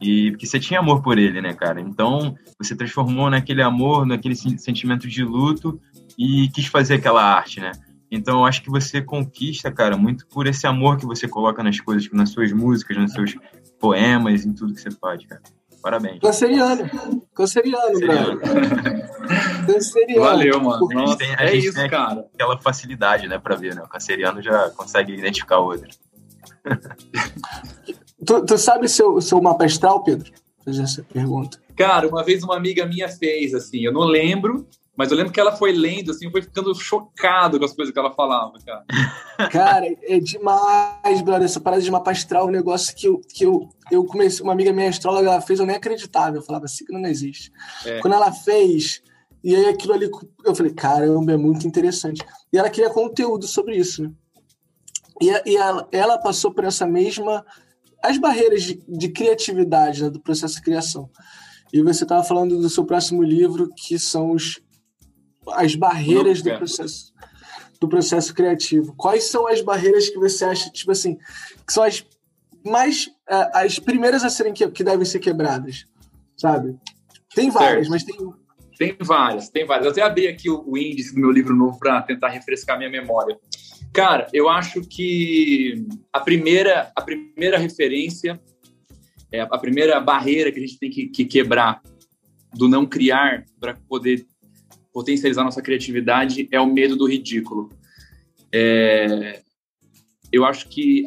[0.00, 1.80] e que você tinha amor por ele, né, cara?
[1.80, 5.80] Então, você transformou naquele amor, naquele sentimento de luto
[6.18, 7.72] e quis fazer aquela arte, né?
[8.10, 11.80] Então, eu acho que você conquista, cara, muito por esse amor que você coloca nas
[11.80, 13.34] coisas, nas suas músicas, nos seus
[13.80, 15.42] poemas, em tudo que você faz, cara.
[15.82, 16.20] Parabéns.
[16.20, 16.88] Canceriano.
[17.34, 18.40] Canceriano, Canceriano.
[19.66, 20.22] Canceriano.
[20.22, 20.88] Valeu, mano.
[20.92, 22.26] Nossa, tem, é isso, cara.
[22.34, 23.82] Aquela facilidade, né, pra ver, né?
[23.82, 25.88] O canceriano já consegue identificar o outro.
[28.26, 30.30] tu, tu sabe seu, seu mapa astral, Pedro?
[30.64, 31.58] Fazer essa pergunta.
[31.76, 35.38] Cara, uma vez uma amiga minha fez, assim, eu não lembro, mas eu lembro que
[35.38, 38.84] ela foi lendo, assim, foi ficando chocado com as coisas que ela falava, cara.
[39.52, 41.44] Cara, é demais, brother.
[41.44, 44.42] Essa parada de mapa astral um negócio que eu, que eu, eu comecei.
[44.42, 46.36] Uma amiga minha astróloga ela fez, eu nem acreditava.
[46.36, 47.52] Eu falava assim que não existe.
[47.84, 48.00] É.
[48.00, 49.02] Quando ela fez,
[49.44, 50.10] e aí aquilo ali,
[50.44, 52.24] eu falei, caramba, é muito interessante.
[52.50, 54.10] E ela queria conteúdo sobre isso, né?
[55.20, 57.44] E, e ela, ela passou por essa mesma.
[58.08, 61.10] As barreiras de, de criatividade né, do processo de criação.
[61.72, 64.60] E você estava falando do seu próximo livro, que são os
[65.52, 67.12] as barreiras do processo
[67.80, 68.94] do processo criativo.
[68.96, 71.16] Quais são as barreiras que você acha, tipo assim,
[71.66, 72.04] que são as
[72.64, 75.84] mais uh, as primeiras a serem que, que devem ser quebradas,
[76.36, 76.76] sabe?
[77.34, 77.90] Tem várias, certo.
[77.90, 78.16] mas tem
[78.78, 79.86] tem várias, tem várias.
[79.86, 82.90] Eu até abri aqui o, o índice do meu livro novo para tentar refrescar minha
[82.90, 83.38] memória.
[83.96, 88.38] Cara, eu acho que a primeira a primeira referência
[89.32, 91.80] é a primeira barreira que a gente tem que, que quebrar
[92.52, 94.26] do não criar para poder
[94.92, 97.70] potencializar nossa criatividade é o medo do ridículo.
[98.52, 99.40] É,
[100.30, 101.02] eu acho que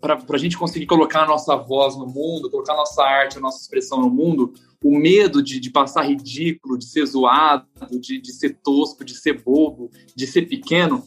[0.00, 3.40] para a gente conseguir colocar a nossa voz no mundo, colocar a nossa arte, a
[3.40, 7.68] nossa expressão no mundo, o medo de, de passar ridículo, de ser zoado,
[8.00, 11.06] de, de ser tosco, de ser bobo, de ser pequeno,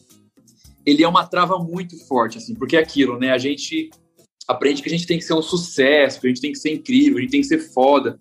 [0.86, 3.32] ele é uma trava muito forte, assim, porque é aquilo, né?
[3.32, 3.90] A gente
[4.48, 6.74] aprende que a gente tem que ser um sucesso, que a gente tem que ser
[6.74, 8.20] incrível, a gente tem que ser foda.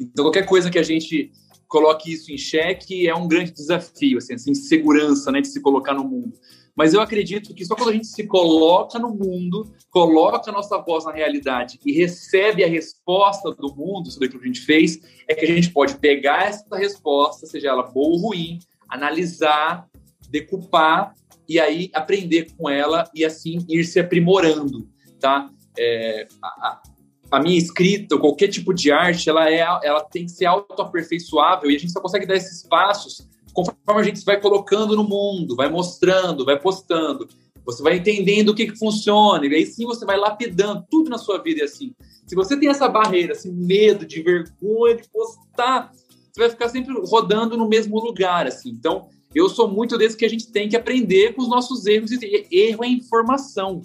[0.00, 1.30] Então, qualquer coisa que a gente
[1.68, 5.94] coloque isso em xeque é um grande desafio, assim, essa insegurança, né, de se colocar
[5.94, 6.32] no mundo.
[6.76, 10.76] Mas eu acredito que só quando a gente se coloca no mundo, coloca a nossa
[10.78, 15.00] voz na realidade e recebe a resposta do mundo sobre aquilo que a gente fez,
[15.26, 18.58] é que a gente pode pegar essa resposta, seja ela boa ou ruim,
[18.90, 19.88] analisar,
[20.28, 21.14] decupar
[21.48, 24.88] e aí aprender com ela e assim ir se aprimorando,
[25.20, 25.50] tá?
[25.78, 26.82] É, a,
[27.30, 31.76] a minha escrita, qualquer tipo de arte, ela, é, ela tem que ser autoaperfeiçoável e
[31.76, 35.70] a gente só consegue dar esses passos conforme a gente vai colocando no mundo, vai
[35.70, 37.26] mostrando, vai postando,
[37.64, 41.16] você vai entendendo o que, que funciona, e aí sim você vai lapidando tudo na
[41.16, 41.60] sua vida.
[41.60, 41.94] E assim,
[42.26, 45.90] se você tem essa barreira, esse medo de vergonha de postar,
[46.30, 48.46] você vai ficar sempre rodando no mesmo lugar.
[48.46, 48.70] assim.
[48.70, 52.10] Então, eu sou muito desse que a gente tem que aprender com os nossos erros,
[52.12, 53.82] e erro é informação.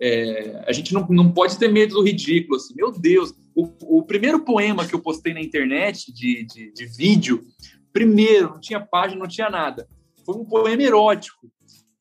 [0.00, 2.56] É, a gente não, não pode ter medo do ridículo.
[2.56, 2.74] Assim.
[2.76, 7.44] Meu Deus, o, o primeiro poema que eu postei na internet de, de, de vídeo
[7.92, 9.88] Primeiro, não tinha página, não tinha nada.
[10.24, 11.50] Foi um poema erótico.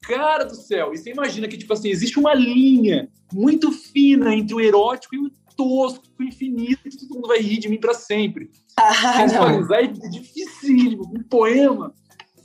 [0.02, 4.54] Cara do céu, e você imagina que, tipo assim, existe uma linha muito fina entre
[4.56, 7.93] o erótico e o tosco, o infinito, que todo mundo vai rir de mim para
[7.93, 8.50] sempre.
[8.80, 11.95] Ah, é dificílimo, um poema.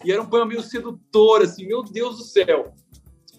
[0.04, 2.72] E era um poema meio sedutor, assim, meu Deus do céu.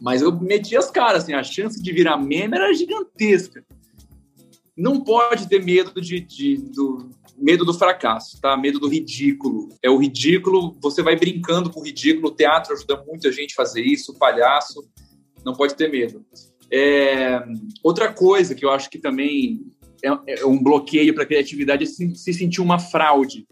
[0.01, 3.63] Mas eu meti as caras, assim, a chance de virar meme era gigantesca.
[4.75, 8.55] Não pode ter medo de, de do, medo do fracasso, tá?
[8.57, 9.69] Medo do ridículo.
[9.81, 13.55] É o ridículo, você vai brincando com o ridículo, o teatro ajuda muita gente a
[13.55, 14.83] fazer isso, o palhaço,
[15.45, 16.25] não pode ter medo.
[16.71, 17.43] É,
[17.83, 19.61] outra coisa que eu acho que também
[20.03, 23.45] é, é um bloqueio para a criatividade é se, se sentir uma fraude,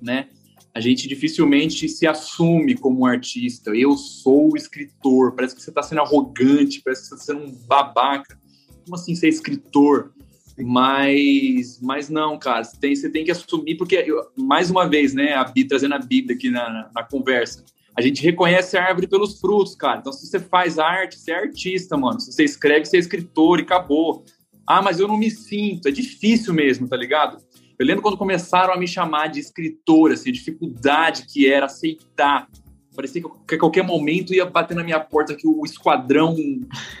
[0.00, 0.28] né?
[0.74, 3.70] A gente dificilmente se assume como um artista.
[3.70, 5.32] Eu sou escritor.
[5.36, 8.36] Parece que você está sendo arrogante, parece que você está sendo um babaca.
[8.84, 10.12] Como assim ser escritor?
[10.58, 14.06] Mas, mas não, cara, você tem, você tem que assumir, porque,
[14.36, 17.64] mais uma vez, né, a trazendo a Bíblia aqui na, na, na, conversa,
[17.96, 19.98] a gente reconhece a árvore pelos frutos, cara.
[19.98, 22.20] Então, se você faz arte, você é artista, mano.
[22.20, 24.24] Se você escreve, você é escritor e acabou.
[24.66, 25.88] Ah, mas eu não me sinto.
[25.88, 27.38] É difícil mesmo, tá ligado?
[27.78, 32.48] Eu lembro quando começaram a me chamar de escritor, assim, a dificuldade que era aceitar
[32.94, 36.36] Parecia que a qualquer momento ia bater na minha porta que o esquadrão,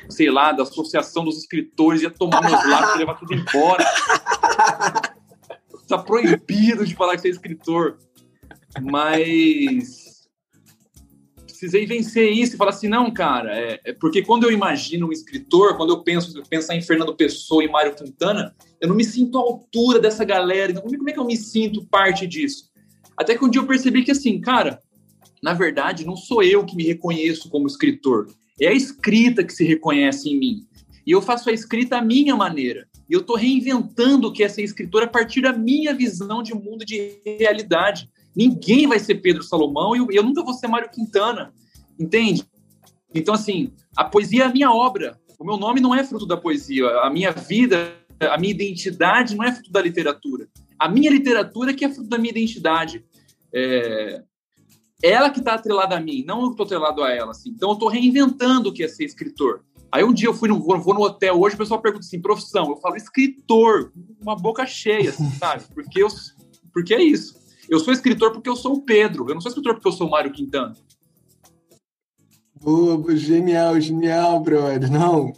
[0.08, 3.84] sei lá, da Associação dos Escritores ia tomar meus lápis e levar tudo embora.
[5.86, 7.98] tá proibido de falar que você é escritor.
[8.82, 10.03] Mas
[11.64, 15.12] precisei vencer isso e falar assim, não, cara, é, é, porque quando eu imagino um
[15.12, 19.38] escritor, quando eu penso pensar em Fernando Pessoa e Mário Quintana, eu não me sinto
[19.38, 20.72] à altura dessa galera.
[20.72, 22.70] Então, como é que eu me sinto parte disso?
[23.16, 24.82] Até que um dia eu percebi que assim, cara,
[25.42, 28.26] na verdade, não sou eu que me reconheço como escritor,
[28.60, 30.66] é a escrita que se reconhece em mim.
[31.06, 32.86] E eu faço a escrita à minha maneira.
[33.08, 36.54] E eu estou reinventando o que é ser escritor a partir da minha visão de
[36.54, 38.10] mundo de realidade.
[38.36, 41.52] Ninguém vai ser Pedro Salomão e eu, nunca vou ser Mário Quintana,
[41.98, 42.44] entende?
[43.14, 45.18] Então, assim, a poesia é a minha obra.
[45.38, 46.86] O meu nome não é fruto da poesia.
[47.00, 50.48] A minha vida, a minha identidade não é fruto da literatura.
[50.78, 53.04] A minha literatura que é fruto da minha identidade.
[53.52, 54.22] É,
[55.02, 57.30] ela que está atrelada a mim, não eu estou atrelado a ela.
[57.30, 57.50] Assim.
[57.50, 59.62] Então eu estou reinventando o que é ser escritor.
[59.92, 62.68] Aí um dia eu fui no, vou no hotel hoje, o pessoal pergunta assim, profissão.
[62.70, 65.62] Eu falo escritor, uma boca cheia, assim, sabe?
[65.72, 66.08] Porque, eu,
[66.72, 67.43] porque é isso.
[67.68, 69.28] Eu sou escritor porque eu sou o Pedro.
[69.28, 70.74] Eu não sou escritor porque eu sou o Mário Quintana.
[72.54, 74.90] Boa, genial, genial, brother.
[74.90, 75.32] Não,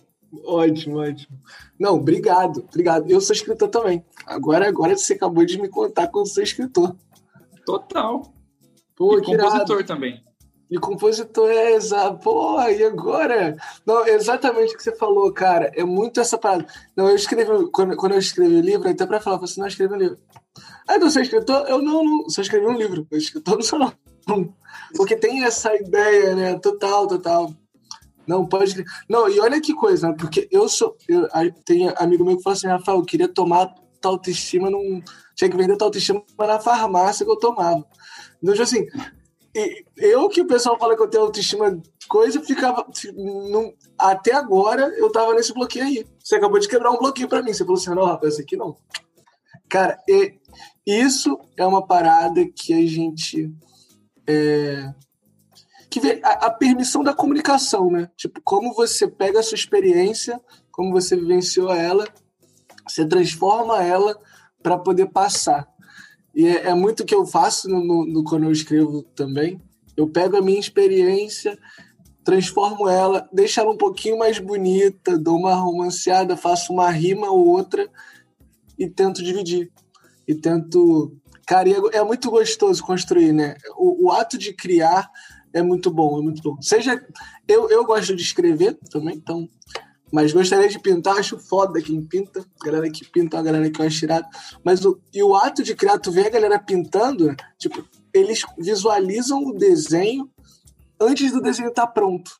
[0.44, 1.38] ótimo, ótimo.
[1.78, 3.10] Não, obrigado, obrigado.
[3.10, 4.04] Eu sou escritor também.
[4.24, 6.94] Agora, agora você acabou de me contar que eu sou escritor.
[7.64, 8.32] Total.
[8.94, 9.84] Pô, e compositor irado.
[9.84, 10.22] também.
[10.70, 12.18] E compositor é exato.
[12.18, 13.56] Pô, e agora?
[13.84, 15.70] Não, exatamente o que você falou, cara.
[15.74, 16.66] É muito essa parada.
[16.96, 19.94] Não, eu escrevi, quando, quando eu escrevi o livro, até pra falar, você não escreve
[19.94, 20.18] um livro.
[20.88, 21.66] Ah, então você é escritor?
[21.68, 22.28] Eu não, não.
[22.28, 23.06] Só escrevi um livro.
[23.10, 23.92] Eu escritor não sou, não.
[24.96, 26.58] Porque tem essa ideia, né?
[26.58, 27.52] Total, total.
[28.26, 28.84] Não, pode.
[29.08, 30.16] Não, e olha que coisa, né?
[30.18, 30.96] porque eu sou.
[31.08, 31.28] Eu,
[31.64, 35.02] tem amigo meu que fala assim, Rafael, eu queria tomar tua autoestima num.
[35.34, 37.84] Tinha que vender tua autoestima na farmácia que eu tomava.
[38.42, 38.86] Então, tipo assim,
[39.96, 42.86] eu que o pessoal fala que eu tenho autoestima coisa, ficava.
[43.14, 46.06] Não, até agora eu tava nesse bloqueio aí.
[46.22, 47.52] Você acabou de quebrar um bloqueio para mim.
[47.52, 48.76] Você falou assim: não, rapaz, esse aqui não.
[49.68, 49.98] Cara,
[50.86, 53.52] isso é uma parada que a gente.
[54.26, 54.92] É,
[55.90, 58.10] que vem a, a, permissão da comunicação, né?
[58.16, 62.06] Tipo, como você pega a sua experiência, como você vivenciou ela,
[62.86, 64.16] você transforma ela
[64.62, 65.66] para poder passar.
[66.34, 69.60] E é, é muito o que eu faço no, no, no, quando eu escrevo também.
[69.96, 71.58] Eu pego a minha experiência,
[72.22, 77.46] transformo ela, deixo ela um pouquinho mais bonita, dou uma romanceada, faço uma rima ou
[77.46, 77.88] outra
[78.78, 79.72] e tento dividir.
[80.26, 81.16] E tento.
[81.46, 83.56] Cara, é, é muito gostoso construir, né?
[83.76, 85.08] O, o ato de criar
[85.52, 86.60] é muito bom, é muito bom.
[86.60, 87.02] Seja.
[87.46, 89.48] Eu, eu gosto de escrever também, então.
[90.12, 92.44] Mas gostaria de pintar, acho foda quem pinta.
[92.60, 94.26] A galera que pinta, a galera que acho tirado.
[94.64, 99.44] Mas o, e o ato de criar, tu vê a galera pintando, tipo, eles visualizam
[99.44, 100.30] o desenho
[101.00, 102.30] antes do desenho estar tá pronto.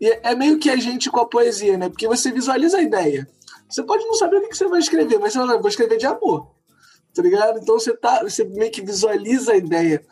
[0.00, 1.88] E é, é meio que a gente com a poesia, né?
[1.88, 3.28] Porque você visualiza a ideia.
[3.68, 6.06] Você pode não saber o que você vai escrever, mas você fala, vou escrever de
[6.06, 6.50] amor.
[7.14, 7.58] Tá ligado?
[7.58, 10.02] Então você, tá, você meio que visualiza a ideia.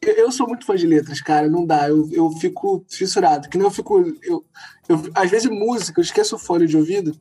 [0.00, 1.88] Eu sou muito fã de letras, cara, não dá.
[1.88, 3.48] Eu, eu fico fissurado.
[3.48, 4.00] Que nem eu fico.
[4.22, 4.44] Eu,
[4.88, 7.18] eu, às vezes, música, eu esqueço o fone de ouvido.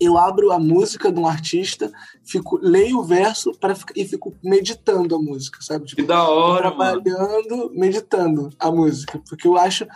[0.00, 1.90] Eu abro a música de um artista,
[2.24, 5.86] fico, leio o verso pra, e fico meditando a música, sabe?
[5.86, 7.70] Tipo, que da hora, Trabalhando, mano.
[7.74, 9.20] meditando a música.
[9.28, 9.86] Porque eu acho.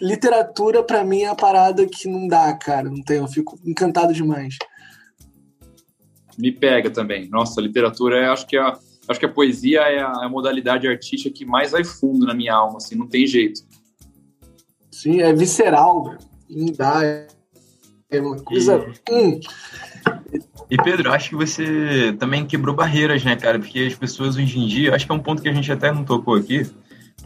[0.00, 2.90] Literatura, para mim, é a parada que não dá, cara.
[2.90, 3.18] Não tem.
[3.18, 4.56] Eu fico encantado demais.
[6.38, 7.28] Me pega também.
[7.28, 8.78] Nossa, literatura, é, acho que é a
[9.08, 12.34] acho que a poesia é a, é a, modalidade artística que mais vai fundo na
[12.34, 13.62] minha alma, assim, não tem jeito.
[14.90, 16.18] Sim, é visceral, velho.
[16.48, 17.04] Não dá.
[17.04, 17.26] É,
[18.10, 18.86] é uma coisa.
[19.10, 19.12] E...
[19.12, 19.40] Hum.
[20.70, 23.58] E Pedro, acho que você também quebrou barreiras, né, cara?
[23.58, 25.92] Porque as pessoas hoje em dia, acho que é um ponto que a gente até
[25.92, 26.66] não tocou aqui,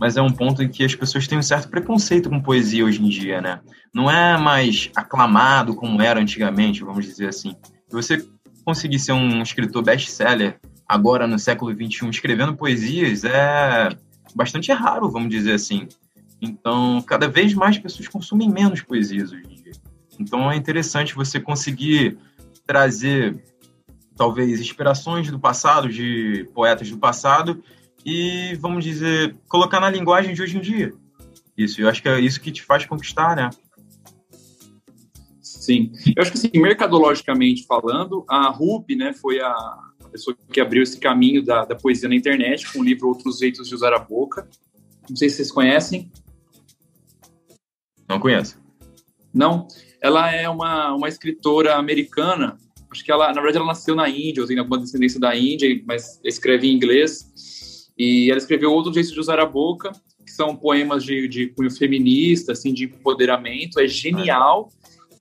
[0.00, 3.02] mas é um ponto em que as pessoas têm um certo preconceito com poesia hoje
[3.02, 3.60] em dia, né?
[3.94, 7.54] Não é mais aclamado como era antigamente, vamos dizer assim.
[7.88, 8.26] Você
[8.66, 10.58] conseguir ser um escritor best-seller
[10.88, 13.88] agora no século XXI escrevendo poesias é
[14.34, 15.86] bastante raro, vamos dizer assim.
[16.42, 19.72] Então, cada vez mais pessoas consumem menos poesias hoje em dia.
[20.18, 22.18] Então, é interessante você conseguir
[22.66, 23.40] trazer,
[24.16, 27.62] talvez, inspirações do passado, de poetas do passado,
[28.04, 30.92] e, vamos dizer, colocar na linguagem de hoje em dia.
[31.56, 33.48] Isso, eu acho que é isso que te faz conquistar, né?
[35.66, 35.90] Sim.
[36.14, 39.76] Eu acho que, assim, mercadologicamente falando, a RUP, né, foi a,
[40.12, 43.68] pessoa que abriu esse caminho da, da poesia na internet com o livro Outros Jeitos
[43.68, 44.48] de Usar a Boca.
[45.10, 46.08] Não sei se vocês conhecem.
[48.08, 48.60] Não conheço.
[49.34, 49.66] Não?
[50.00, 52.56] Ela é uma, uma escritora americana.
[52.88, 55.82] Acho que ela, na verdade, ela nasceu na Índia, ou tem alguma descendência da Índia,
[55.84, 57.90] mas escreve em inglês.
[57.98, 59.90] E ela escreveu Outros Jeitos de Usar a Boca,
[60.24, 63.80] que são poemas de, de cunho feminista, assim, de empoderamento.
[63.80, 64.70] É genial.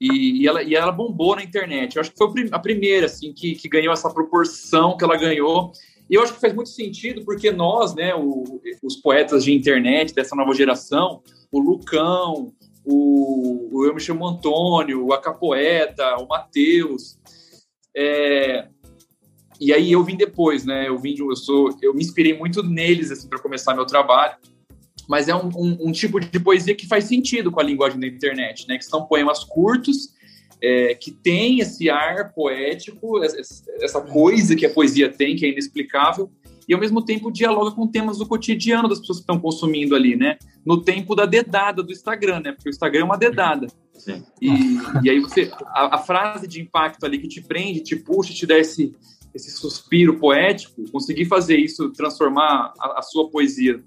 [0.00, 1.96] E, e, ela, e ela bombou na internet.
[1.96, 5.72] Eu acho que foi a primeira, assim, que, que ganhou essa proporção que ela ganhou.
[6.08, 10.14] E eu acho que faz muito sentido, porque nós, né, o, os poetas de internet
[10.14, 12.52] dessa nova geração, o Lucão,
[12.84, 17.18] o, o Eu Me Chamo Antônio, o Acapoeta, o Matheus,
[17.96, 18.68] é,
[19.58, 20.86] e aí eu vim depois, né?
[20.86, 24.36] Eu vim, eu sou, eu me inspirei muito neles assim para começar meu trabalho
[25.08, 28.06] mas é um, um, um, tipo de poesia que faz sentido com a linguagem da
[28.06, 28.76] internet, né?
[28.78, 30.14] Que são poemas curtos,
[30.60, 33.20] é, que tem esse ar poético,
[33.80, 36.30] essa coisa que a poesia tem, que é inexplicável,
[36.68, 40.16] e ao mesmo tempo dialoga com temas do cotidiano das pessoas que estão consumindo ali,
[40.16, 40.36] né?
[40.64, 42.52] No tempo da dedada do Instagram, né?
[42.52, 43.68] Porque o Instagram é uma dedada.
[44.40, 44.48] E,
[45.02, 48.46] e, aí você, a, a, frase de impacto ali que te prende, te puxa, te
[48.46, 48.94] dá esse,
[49.34, 53.82] esse suspiro poético, conseguir fazer isso, transformar a, a sua poesia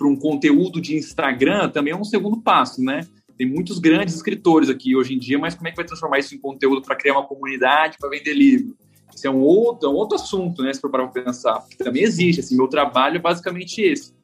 [0.00, 3.06] para um conteúdo de Instagram também é um segundo passo, né?
[3.36, 6.34] Tem muitos grandes escritores aqui hoje em dia, mas como é que vai transformar isso
[6.34, 8.74] em conteúdo para criar uma comunidade, para vender livro?
[9.14, 10.72] Isso é um outro, é um outro assunto, né?
[10.72, 12.40] Se for para pensar, que também existe.
[12.40, 14.14] Assim, meu trabalho é basicamente esse.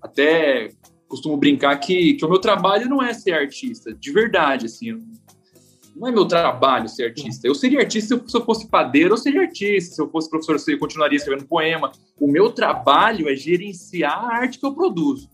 [0.00, 0.70] Até
[1.06, 4.98] costumo brincar que, que o meu trabalho não é ser artista, de verdade, assim
[5.94, 7.46] não é meu trabalho ser artista.
[7.46, 9.94] Eu seria artista se eu fosse padeiro, eu seria artista.
[9.94, 11.92] Se eu fosse professor, eu continuaria escrevendo poema.
[12.18, 15.28] O meu trabalho é gerenciar a arte que eu produzo.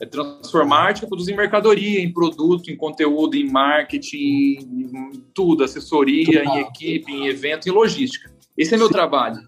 [0.00, 4.18] É transformar a arte que eu produzo em mercadoria, em produto, em conteúdo, em marketing,
[4.18, 8.30] em tudo, assessoria, em equipe, em evento, em logística.
[8.56, 8.92] Esse é meu Sim.
[8.92, 9.40] trabalho.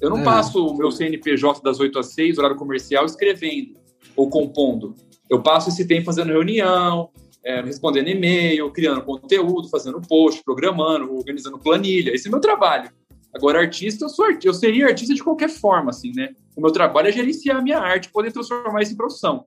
[0.00, 0.24] Eu não é.
[0.24, 3.74] passo o meu CNPJ das 8 às 6, horário comercial, escrevendo
[4.14, 4.94] ou compondo.
[5.28, 7.10] Eu passo esse tempo fazendo reunião,
[7.46, 12.12] é, respondendo e-mail, criando conteúdo, fazendo post, programando, organizando planilha.
[12.12, 12.90] Esse é meu trabalho.
[13.32, 16.34] Agora, artista, eu sou artista, eu seria artista de qualquer forma, assim, né?
[16.56, 19.44] O meu trabalho é gerenciar a minha arte, poder transformar isso em profissão.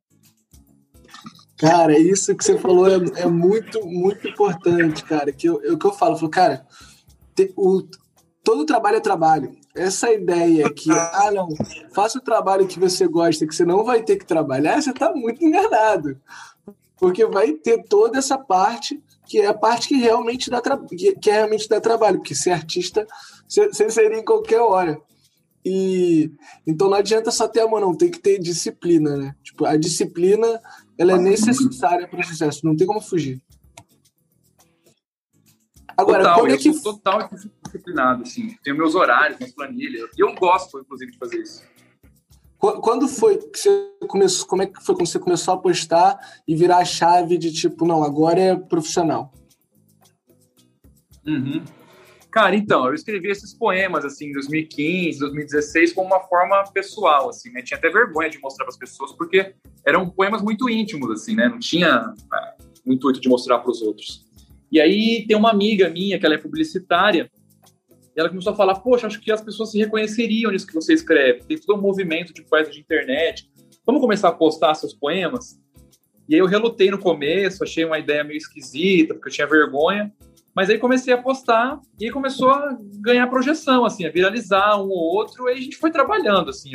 [1.57, 5.33] Cara, isso que você falou é, é muito, muito importante, cara.
[5.33, 6.65] Que eu, é o que eu falo, eu falo, cara,
[7.35, 7.83] te, o,
[8.43, 9.57] todo trabalho é trabalho.
[9.75, 11.49] Essa ideia que, ah, não,
[11.93, 15.13] faça o trabalho que você gosta, que você não vai ter que trabalhar, você está
[15.13, 16.17] muito enganado.
[16.99, 21.29] Porque vai ter toda essa parte que é a parte que realmente dá, que, que
[21.29, 23.05] realmente dá trabalho, porque ser artista
[23.47, 24.99] você seria em qualquer hora.
[25.63, 26.31] E
[26.65, 29.35] então não adianta só ter amor, não, tem que ter disciplina, né?
[29.43, 30.59] Tipo, a disciplina
[30.97, 33.41] ela é necessária para o sucesso, não tem como fugir.
[35.95, 36.69] Agora, total, como é que...
[36.69, 37.29] eu sou total
[37.65, 38.55] disciplinado, assim.
[38.63, 40.09] Tenho meus horários, minhas planilhas.
[40.17, 41.61] E eu gosto, inclusive, de fazer isso.
[42.59, 44.45] Quando foi que você começou?
[44.45, 47.85] Como é que foi quando você começou a postar e virar a chave de tipo,
[47.85, 49.31] não, agora é profissional?
[51.25, 51.63] Uhum.
[52.29, 57.49] Cara, então, eu escrevi esses poemas, assim, em 2015, 2016, como uma forma pessoal, assim,
[57.51, 57.61] né?
[57.61, 59.55] Tinha até vergonha de mostrar para as pessoas, porque
[59.87, 61.47] eram poemas muito íntimos, assim, né?
[61.47, 62.55] Não tinha é,
[62.85, 64.27] o intuito de mostrar para os outros.
[64.71, 67.31] E aí tem uma amiga minha, que ela é publicitária,
[68.19, 70.93] e ela começou a falar, poxa, acho que as pessoas se reconheceriam nisso que você
[70.93, 71.45] escreve.
[71.45, 73.49] Tem todo um movimento de poeta de internet.
[73.85, 75.57] Vamos começar a postar seus poemas?
[76.27, 80.13] E aí eu relutei no começo, achei uma ideia meio esquisita, porque eu tinha vergonha.
[80.53, 84.89] Mas aí comecei a postar e aí começou a ganhar projeção, assim, a viralizar um
[84.89, 85.47] ou outro.
[85.47, 86.71] E aí a gente foi trabalhando, assim,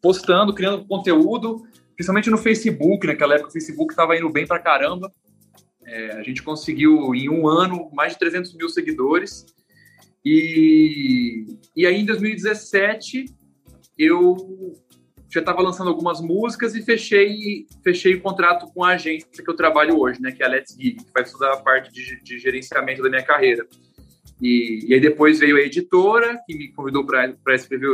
[0.00, 1.62] postando, criando conteúdo,
[1.94, 3.06] principalmente no Facebook.
[3.06, 5.12] Naquela época o Facebook estava indo bem pra caramba.
[5.84, 9.57] É, a gente conseguiu, em um ano, mais de 300 mil seguidores.
[10.30, 13.24] E, e aí, em 2017,
[13.96, 14.74] eu
[15.30, 19.56] já estava lançando algumas músicas e fechei, fechei o contrato com a agência que eu
[19.56, 22.38] trabalho hoje, né, que é a Let's Gig, que faz toda a parte de, de
[22.38, 23.66] gerenciamento da minha carreira.
[24.38, 27.88] E, e, aí depois veio a editora, que me convidou para escrever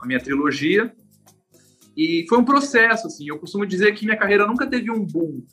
[0.00, 0.90] a minha trilogia.
[1.94, 5.44] E foi um processo, assim, eu costumo dizer que minha carreira nunca teve um boom.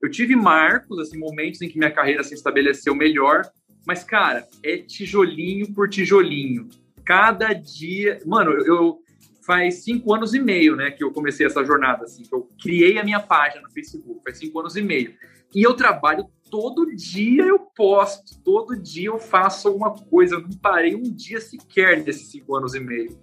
[0.00, 3.42] Eu tive marcos, assim, momentos em que minha carreira se estabeleceu melhor,
[3.86, 6.68] mas, cara, é tijolinho por tijolinho.
[7.04, 8.20] Cada dia.
[8.26, 9.00] Mano, eu.
[9.46, 12.98] Faz cinco anos e meio, né, que eu comecei essa jornada, assim, que eu criei
[12.98, 15.14] a minha página no Facebook, faz cinco anos e meio.
[15.54, 20.50] E eu trabalho todo dia, eu posto, todo dia eu faço alguma coisa, eu não
[20.50, 23.16] parei um dia sequer nesses cinco anos e meio.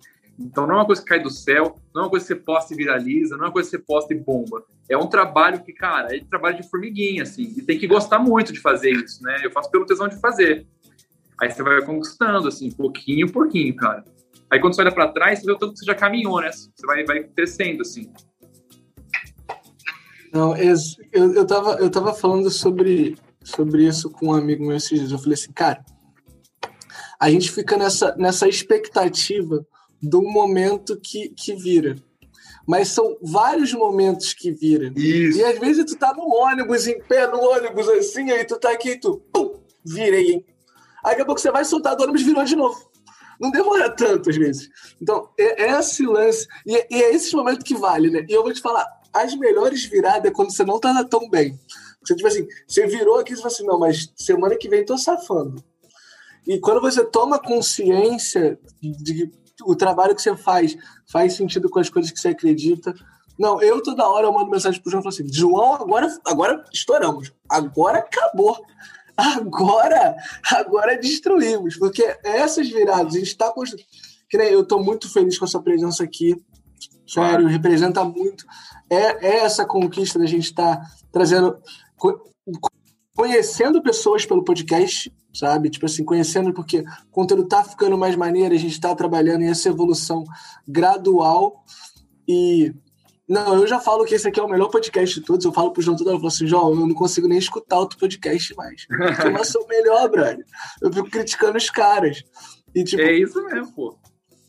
[0.43, 2.39] Então não é uma coisa que cai do céu, não é uma coisa que você
[2.39, 4.63] posta e viraliza, não é uma coisa que você posta e bomba.
[4.89, 8.51] É um trabalho que, cara, é trabalho de formiguinha, assim, e tem que gostar muito
[8.51, 9.37] de fazer isso, né?
[9.43, 10.67] Eu faço pelo tesão de fazer.
[11.41, 14.03] Aí você vai conquistando, assim, pouquinho pouquinho, cara.
[14.51, 16.51] Aí quando você olha para trás, você vê o tanto que você já caminhou, né?
[16.51, 18.11] Você vai, vai crescendo, assim.
[20.33, 20.75] Não, eu,
[21.11, 25.11] eu, tava, eu tava falando sobre, sobre isso com um amigo meu esses dias.
[25.11, 25.83] Eu falei assim, cara,
[27.19, 29.65] a gente fica nessa, nessa expectativa
[30.04, 31.95] do momento que, que vira.
[32.68, 34.91] Mas são vários momentos que vira.
[34.95, 35.39] Isso.
[35.39, 38.72] E às vezes tu tá no ônibus, em pé no ônibus, assim, aí tu tá
[38.72, 40.45] aqui e tu, pum, virei, hein?
[41.04, 42.91] Aí daqui a pouco você vai soltar do ônibus e virou de novo.
[43.39, 44.70] Não demora tanto, às vezes.
[45.01, 46.47] Então, é, é esse lance.
[46.66, 48.26] E, e é esse momento que vale, né?
[48.30, 51.60] E eu vou te falar, as melhores viradas é quando você não tá tão bem.
[52.04, 54.86] Você, tipo assim, você virou aqui e você fala assim, não, mas semana que vem
[54.86, 55.64] tô safando.
[56.45, 59.32] E quando você toma consciência de
[59.62, 60.76] o trabalho que você faz
[61.06, 62.93] faz sentido com as coisas que você acredita.
[63.38, 66.66] Não, eu toda hora eu mando mensagem pro João e falo assim: João, agora, agora
[66.72, 67.32] estouramos.
[67.49, 68.58] Agora acabou.
[69.16, 70.16] Agora,
[70.51, 71.78] agora destruímos.
[71.78, 73.86] Porque essas viradas, a gente está construindo.
[74.30, 76.36] Que nem eu estou muito feliz com a sua presença aqui.
[77.08, 78.45] Sério, representa muito.
[78.89, 81.58] É, é essa conquista da gente estar tá trazendo.
[83.16, 85.69] Conhecendo pessoas pelo podcast, sabe?
[85.69, 89.49] Tipo assim, conhecendo, porque o conteúdo tá ficando mais maneiro, a gente tá trabalhando em
[89.49, 90.23] essa evolução
[90.67, 91.63] gradual.
[92.27, 92.73] E.
[93.27, 95.45] Não, eu já falo que esse aqui é o melhor podcast de todos.
[95.45, 97.79] Eu falo pro João toda hora, eu falo assim, João, eu não consigo nem escutar
[97.79, 98.86] outro podcast mais.
[99.23, 100.45] Eu não sou o melhor, brother.
[100.81, 102.21] Eu fico criticando os caras.
[102.75, 103.97] E, tipo, é isso mesmo, pô.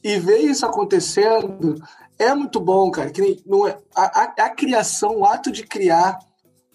[0.02, 1.76] E ver isso acontecendo
[2.18, 3.10] é muito bom, cara.
[3.10, 6.18] Que não é, a, a, a criação, o ato de criar,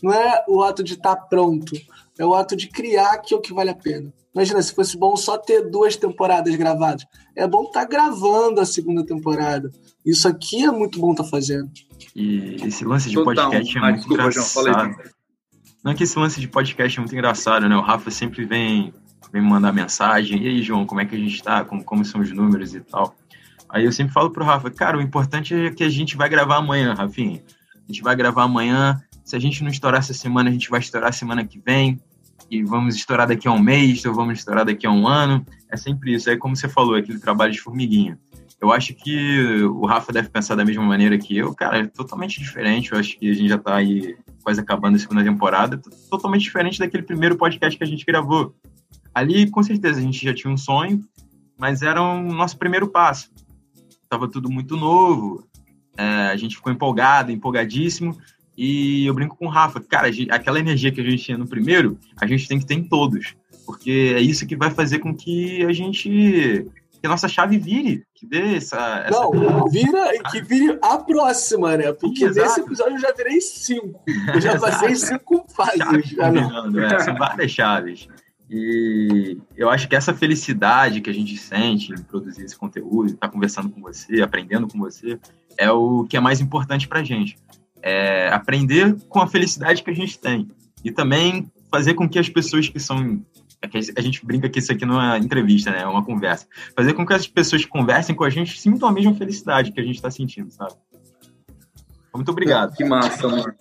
[0.02, 1.76] não é o ato de estar tá pronto
[2.20, 4.14] é o ato de criar que é o que vale a pena.
[4.36, 7.06] Imagina, se fosse bom só ter duas temporadas gravadas.
[7.36, 9.72] É bom estar tá gravando a segunda temporada.
[10.06, 11.72] Isso aqui é muito bom estar tá fazendo.
[12.16, 14.66] E esse lance de podcast é ah, muito desculpa, engraçado.
[14.66, 14.96] João,
[15.84, 17.76] Não é que esse lance de podcast é muito engraçado, né?
[17.76, 18.94] O Rafa sempre vem,
[19.32, 20.44] vem me mandar mensagem.
[20.44, 21.64] E aí, João, como é que a gente tá?
[21.64, 23.16] Como, como são os números e tal.
[23.70, 26.58] Aí eu sempre falo pro Rafa, cara, o importante é que a gente vai gravar
[26.58, 27.42] amanhã, Rafinha.
[27.76, 29.02] A gente vai gravar amanhã.
[29.24, 32.00] Se a gente não estourar essa semana, a gente vai estourar semana que vem
[32.50, 35.46] e vamos estourar daqui a um mês, ou vamos estourar daqui a um ano.
[35.70, 36.30] É sempre isso.
[36.30, 38.20] É como você falou, aquele trabalho de formiguinha.
[38.62, 41.54] Eu acho que o Rafa deve pensar da mesma maneira que eu.
[41.56, 42.92] Cara, é totalmente diferente.
[42.92, 45.80] Eu acho que a gente já está aí quase acabando a segunda temporada.
[46.10, 48.54] Totalmente diferente daquele primeiro podcast que a gente gravou.
[49.14, 51.02] ali, com certeza, a gente já tinha um sonho,
[51.58, 53.32] mas era o nosso primeiro passo.
[54.10, 55.48] Tava tudo muito novo,
[55.98, 58.18] é, a gente ficou empolgado, empolgadíssimo,
[58.62, 61.98] e eu brinco com o Rafa, cara, aquela energia que a gente tinha no primeiro,
[62.20, 63.34] a gente tem que ter em todos,
[63.66, 66.68] porque é isso que vai fazer com que a gente
[67.00, 69.06] que a nossa chave vire, que dê essa.
[69.08, 69.18] essa...
[69.18, 71.94] Não, vira e que vire a próxima, né?
[71.94, 72.46] Porque Exato.
[72.46, 74.04] nesse episódio eu já virei cinco.
[74.34, 75.80] Eu já passei cinco fases.
[76.20, 78.10] é, são várias chaves.
[78.50, 83.28] E eu acho que essa felicidade que a gente sente em produzir esse conteúdo, estar
[83.28, 85.18] tá conversando com você, aprendendo com você,
[85.58, 87.38] é o que é mais importante para gente
[87.82, 90.48] é, aprender com a felicidade que a gente tem
[90.84, 93.24] e também fazer com que as pessoas que são
[93.62, 93.68] é
[93.98, 95.82] a gente brinca que isso aqui não é entrevista, né?
[95.82, 96.48] É uma conversa.
[96.74, 99.80] Fazer com que as pessoas que conversem com a gente sintam a mesma felicidade que
[99.82, 100.74] a gente está sentindo, sabe?
[102.16, 102.74] Muito obrigado.
[102.76, 103.56] Que massa, amor.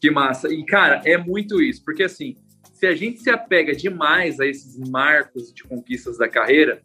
[0.00, 0.52] Que massa.
[0.52, 1.84] E, cara, é muito isso.
[1.84, 2.36] Porque, assim,
[2.72, 6.80] se a gente se apega demais a esses marcos de conquistas da carreira,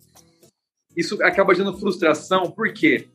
[0.98, 2.50] isso acaba gerando frustração.
[2.50, 3.08] Por quê?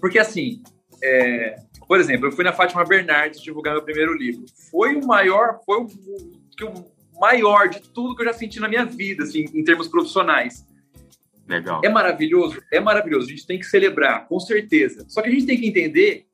[0.00, 0.62] Porque, assim,
[1.02, 1.56] é,
[1.86, 4.44] por exemplo, eu fui na Fátima Bernardes divulgar meu primeiro livro.
[4.70, 8.84] Foi o maior, foi o, o maior de tudo que eu já senti na minha
[8.84, 10.66] vida, assim, em termos profissionais.
[11.46, 11.80] Legal.
[11.84, 12.62] É maravilhoso?
[12.72, 13.26] É maravilhoso.
[13.26, 15.04] A gente tem que celebrar, com certeza.
[15.08, 16.26] Só que a gente tem que entender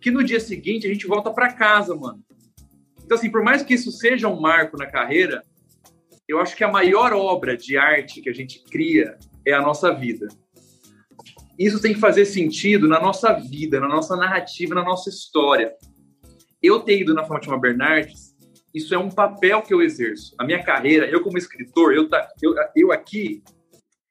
[0.00, 2.20] que no dia seguinte a gente volta para casa, mano.
[3.04, 5.44] Então, assim, por mais que isso seja um marco na carreira,
[6.26, 9.94] eu acho que a maior obra de arte que a gente cria é a nossa
[9.94, 10.26] vida
[11.58, 15.74] isso tem que fazer sentido na nossa vida, na nossa narrativa, na nossa história.
[16.62, 18.34] Eu ter ido na Fátima Bernardes,
[18.74, 20.34] isso é um papel que eu exerço.
[20.38, 23.42] A minha carreira, eu como escritor, eu, tá, eu, eu aqui,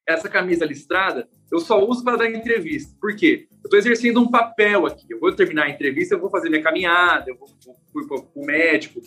[0.08, 2.96] essa camisa listrada, eu só uso para dar entrevista.
[3.00, 3.48] Por quê?
[3.52, 5.06] Eu estou exercendo um papel aqui.
[5.10, 8.41] Eu vou terminar a entrevista, eu vou fazer minha caminhada, eu vou, vou, vou para
[8.41, 9.02] o médico,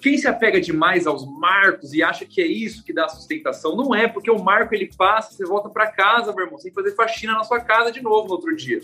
[0.00, 3.94] quem se apega demais aos marcos e acha que é isso que dá sustentação, não
[3.94, 6.82] é, porque o marco ele passa, você volta para casa, meu irmão, você tem que
[6.82, 8.80] fazer faxina na sua casa de novo no outro dia.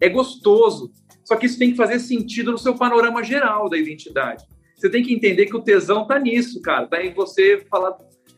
[0.00, 0.92] É gostoso,
[1.24, 4.44] só que isso tem que fazer sentido no seu panorama geral da identidade.
[4.76, 7.96] Você tem que entender que o tesão tá nisso, cara, tá em você falar,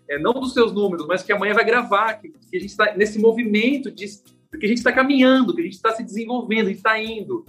[0.08, 2.94] é, não dos seus números, mas que amanhã vai gravar, que, que a gente está
[2.94, 4.06] nesse movimento de
[4.58, 7.44] que a gente está caminhando, que a gente está se desenvolvendo, a gente está indo.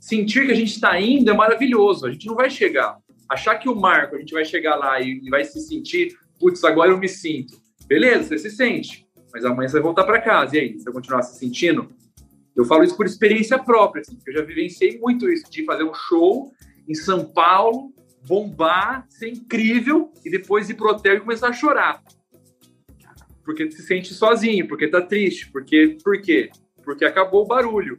[0.00, 2.98] Sentir que a gente está indo é maravilhoso, a gente não vai chegar
[3.30, 6.90] achar que o Marco, a gente vai chegar lá e, vai se sentir, putz, agora
[6.90, 7.56] eu me sinto.
[7.86, 10.56] Beleza, você se sente, mas amanhã você vai voltar para casa.
[10.56, 11.88] E aí, você vai continuar se sentindo?
[12.56, 15.84] Eu falo isso por experiência própria, assim, porque eu já vivenciei muito isso, de fazer
[15.84, 16.50] um show
[16.88, 17.94] em São Paulo,
[18.26, 22.02] bombar, ser incrível, e depois ir pro hotel e começar a chorar.
[23.44, 26.50] Porque se sente sozinho, porque tá triste, porque por quê?
[26.84, 27.96] Porque acabou o barulho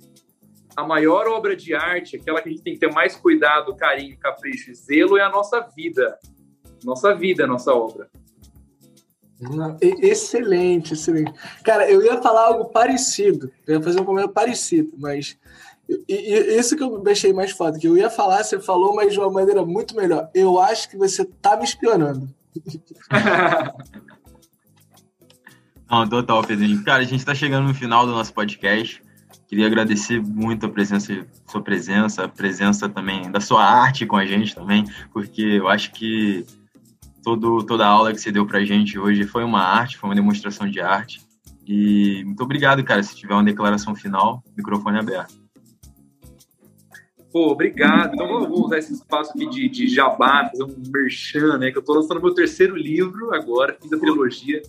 [0.81, 4.17] a maior obra de arte, aquela que a gente tem que ter mais cuidado, carinho,
[4.17, 6.17] capricho e zelo, é a nossa vida.
[6.83, 8.09] Nossa vida é a nossa obra.
[9.79, 11.31] Excelente, excelente.
[11.63, 15.37] Cara, eu ia falar algo parecido, eu ia fazer um comentário parecido, mas
[16.07, 19.29] isso que eu deixei mais foda, que eu ia falar, você falou, mas de uma
[19.29, 20.29] maneira muito melhor.
[20.33, 22.29] Eu acho que você tá me espionando.
[25.89, 26.83] Não, total, Pedrinho.
[26.85, 29.03] Cara, a gente tá chegando no final do nosso podcast.
[29.51, 34.25] Queria agradecer muito a presença, sua presença, a presença também da sua arte com a
[34.25, 36.45] gente também, porque eu acho que
[37.21, 40.09] todo, toda a aula que você deu para a gente hoje foi uma arte, foi
[40.09, 41.21] uma demonstração de arte.
[41.67, 43.03] E muito obrigado, cara.
[43.03, 45.35] Se tiver uma declaração final, microfone aberto.
[47.33, 48.13] Pô, obrigado.
[48.13, 51.71] Então vou usar esse espaço aqui de, de jabá, fazer um merchan, né?
[51.71, 54.61] Que eu tô lançando meu terceiro livro agora, fim da trilogia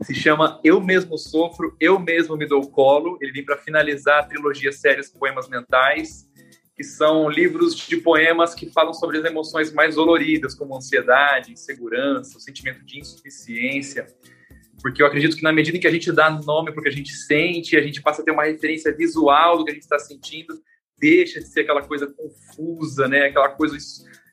[0.00, 3.18] se chama Eu Mesmo Sofro, Eu Mesmo Me Dou Colo.
[3.20, 6.28] Ele vem para finalizar a trilogia Sérios Poemas Mentais,
[6.74, 12.38] que são livros de poemas que falam sobre as emoções mais doloridas, como ansiedade, insegurança,
[12.38, 14.06] o sentimento de insuficiência.
[14.80, 16.88] Porque eu acredito que na medida em que a gente dá nome para o que
[16.88, 19.84] a gente sente, a gente passa a ter uma referência visual do que a gente
[19.84, 20.60] está sentindo,
[20.98, 23.26] deixa de ser aquela coisa confusa, né?
[23.26, 23.76] aquela coisa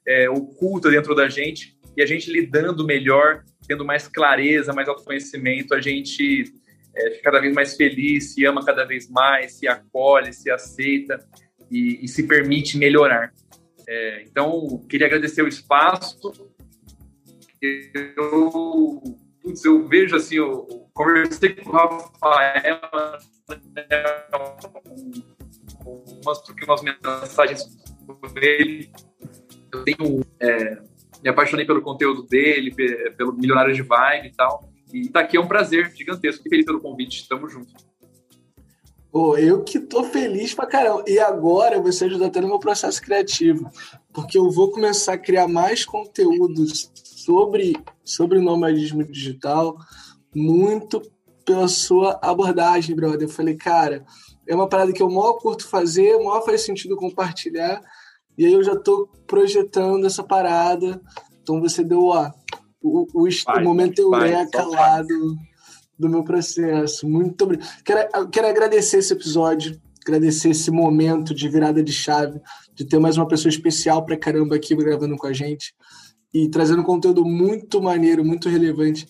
[0.08, 5.76] é, oculta dentro da gente, e a gente lidando melhor tendo mais clareza, mais autoconhecimento,
[5.76, 6.52] a gente
[6.96, 11.24] é, fica cada vez mais feliz, se ama cada vez mais, se acolhe, se aceita
[11.70, 13.32] e, e se permite melhorar.
[13.88, 16.34] É, então, queria agradecer o espaço.
[17.62, 19.04] Eu,
[19.40, 22.82] putz, eu vejo assim, eu, conversei com o Rafael,
[23.76, 23.84] né,
[26.26, 27.64] umas, umas mensagens
[28.08, 28.92] com ele.
[29.72, 30.89] Eu tenho é,
[31.24, 32.74] me apaixonei pelo conteúdo dele,
[33.18, 34.70] pelo Milionário de Vibe e tal.
[34.94, 36.44] E tá aqui é um prazer gigantesco.
[36.44, 37.28] Fiquei feliz pelo convite.
[37.28, 37.74] Tamo junto.
[39.12, 41.04] Pô, eu que tô feliz pra caramba.
[41.08, 43.70] E agora você ajuda até no meu processo criativo.
[44.14, 49.76] Porque eu vou começar a criar mais conteúdos sobre, sobre nomadismo digital,
[50.34, 51.02] muito
[51.44, 53.24] pela sua abordagem, brother.
[53.24, 54.06] Eu falei, cara,
[54.48, 57.82] é uma parada que eu maior curto fazer, maior faz sentido compartilhar.
[58.40, 61.02] E aí eu já tô projetando essa parada.
[61.42, 62.32] Então você deu o,
[62.82, 65.36] o, o momento eureka lá do,
[66.00, 67.06] do meu processo.
[67.06, 67.68] Muito obrigado.
[67.84, 69.78] Quero, quero agradecer esse episódio,
[70.08, 72.40] agradecer esse momento de virada de chave,
[72.74, 75.76] de ter mais uma pessoa especial pra caramba aqui gravando com a gente
[76.34, 79.06] e trazendo conteúdo muito maneiro, muito relevante.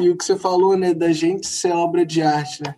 [0.00, 2.74] E o que você falou, né, da gente ser obra de arte, né?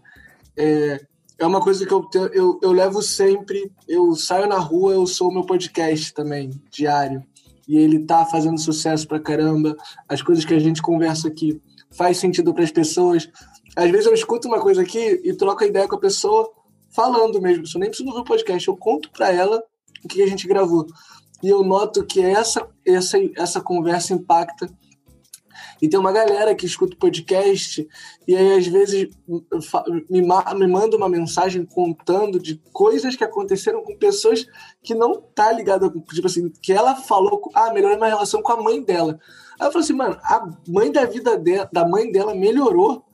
[0.57, 1.01] É,
[1.39, 3.71] é uma coisa que eu, eu, eu levo sempre.
[3.89, 7.23] Eu saio na rua, eu sou o meu podcast também, diário.
[7.67, 9.77] E ele tá fazendo sucesso pra caramba.
[10.09, 11.61] As coisas que a gente conversa aqui
[11.91, 13.29] faz sentido para as pessoas.
[13.77, 16.51] Às vezes eu escuto uma coisa aqui e troco a ideia com a pessoa
[16.91, 17.65] falando mesmo.
[17.75, 19.63] Eu nem preciso ouvir o podcast, eu conto para ela
[20.05, 20.87] o que a gente gravou.
[21.43, 24.69] E eu noto que essa, essa, essa conversa impacta
[25.85, 27.87] e tem uma galera que escuta o podcast
[28.27, 30.23] e aí às vezes me,
[30.59, 34.47] me manda uma mensagem contando de coisas que aconteceram com pessoas
[34.83, 38.63] que não tá ligada tipo assim, que ela falou, ah, melhorou minha relação com a
[38.63, 39.21] mãe dela.
[39.61, 41.39] Aí eu falei assim, mano, a mãe da vida
[41.71, 43.05] da mãe dela melhorou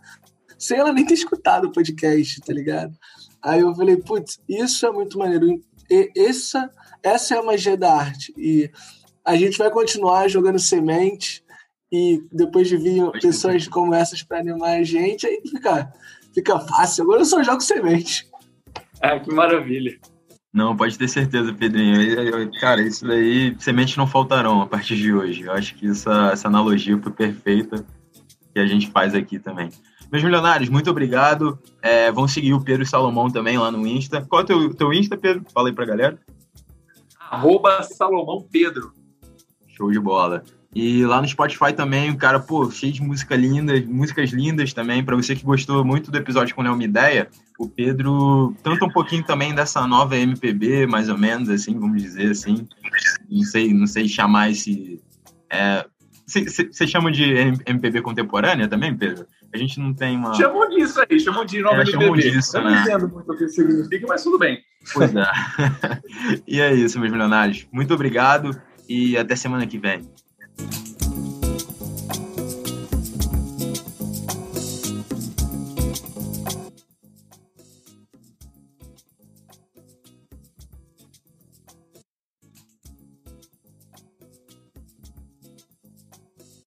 [0.56, 2.96] sem ela nem ter escutado o podcast, tá ligado?
[3.42, 5.60] Aí eu falei, putz, isso é muito maneiro.
[5.90, 6.70] E essa,
[7.02, 8.32] essa é a magia da arte.
[8.38, 8.70] E
[9.24, 11.42] a gente vai continuar jogando semente
[11.92, 15.92] e depois de vir pessoas como essas para animar a gente, aí fica,
[16.34, 17.04] fica fácil.
[17.04, 18.28] Agora eu só jogo semente.
[19.00, 19.98] Ah, que maravilha.
[20.52, 22.50] Não, pode ter certeza, Pedrinho.
[22.60, 25.42] Cara, isso daí, sementes não faltarão a partir de hoje.
[25.42, 27.84] Eu acho que essa, essa analogia foi perfeita
[28.52, 29.70] que a gente faz aqui também.
[30.10, 31.56] Meus milionários, muito obrigado.
[31.80, 34.26] É, vão seguir o Pedro Salomão também lá no Insta.
[34.28, 35.44] Qual é o teu, teu Insta, Pedro?
[35.54, 36.18] Fala aí pra galera.
[37.30, 38.92] Arroba Salomão Pedro.
[39.68, 40.42] Show de bola.
[40.74, 45.04] E lá no Spotify também, o cara, pô, cheio de música linda, músicas lindas também.
[45.04, 48.90] Para você que gostou muito do episódio com o Uma Ideia, o Pedro canta um
[48.90, 52.68] pouquinho também dessa nova MPB, mais ou menos, assim, vamos dizer assim.
[53.28, 55.02] Não sei, não sei chamar esse.
[56.24, 57.24] Você é, chama de
[57.66, 59.26] MPB contemporânea também, Pedro?
[59.52, 60.34] A gente não tem uma.
[60.34, 62.00] Chamam disso aí, chamam de nova é, MPB.
[62.00, 62.70] Chamam disso, Eu né?
[62.70, 64.60] não entendo muito o que significa, mas tudo bem.
[64.94, 65.26] Pois é.
[66.46, 67.66] e é isso, meus milionários.
[67.72, 68.56] Muito obrigado
[68.88, 70.08] e até semana que vem.
[70.60, 70.89] Thank you.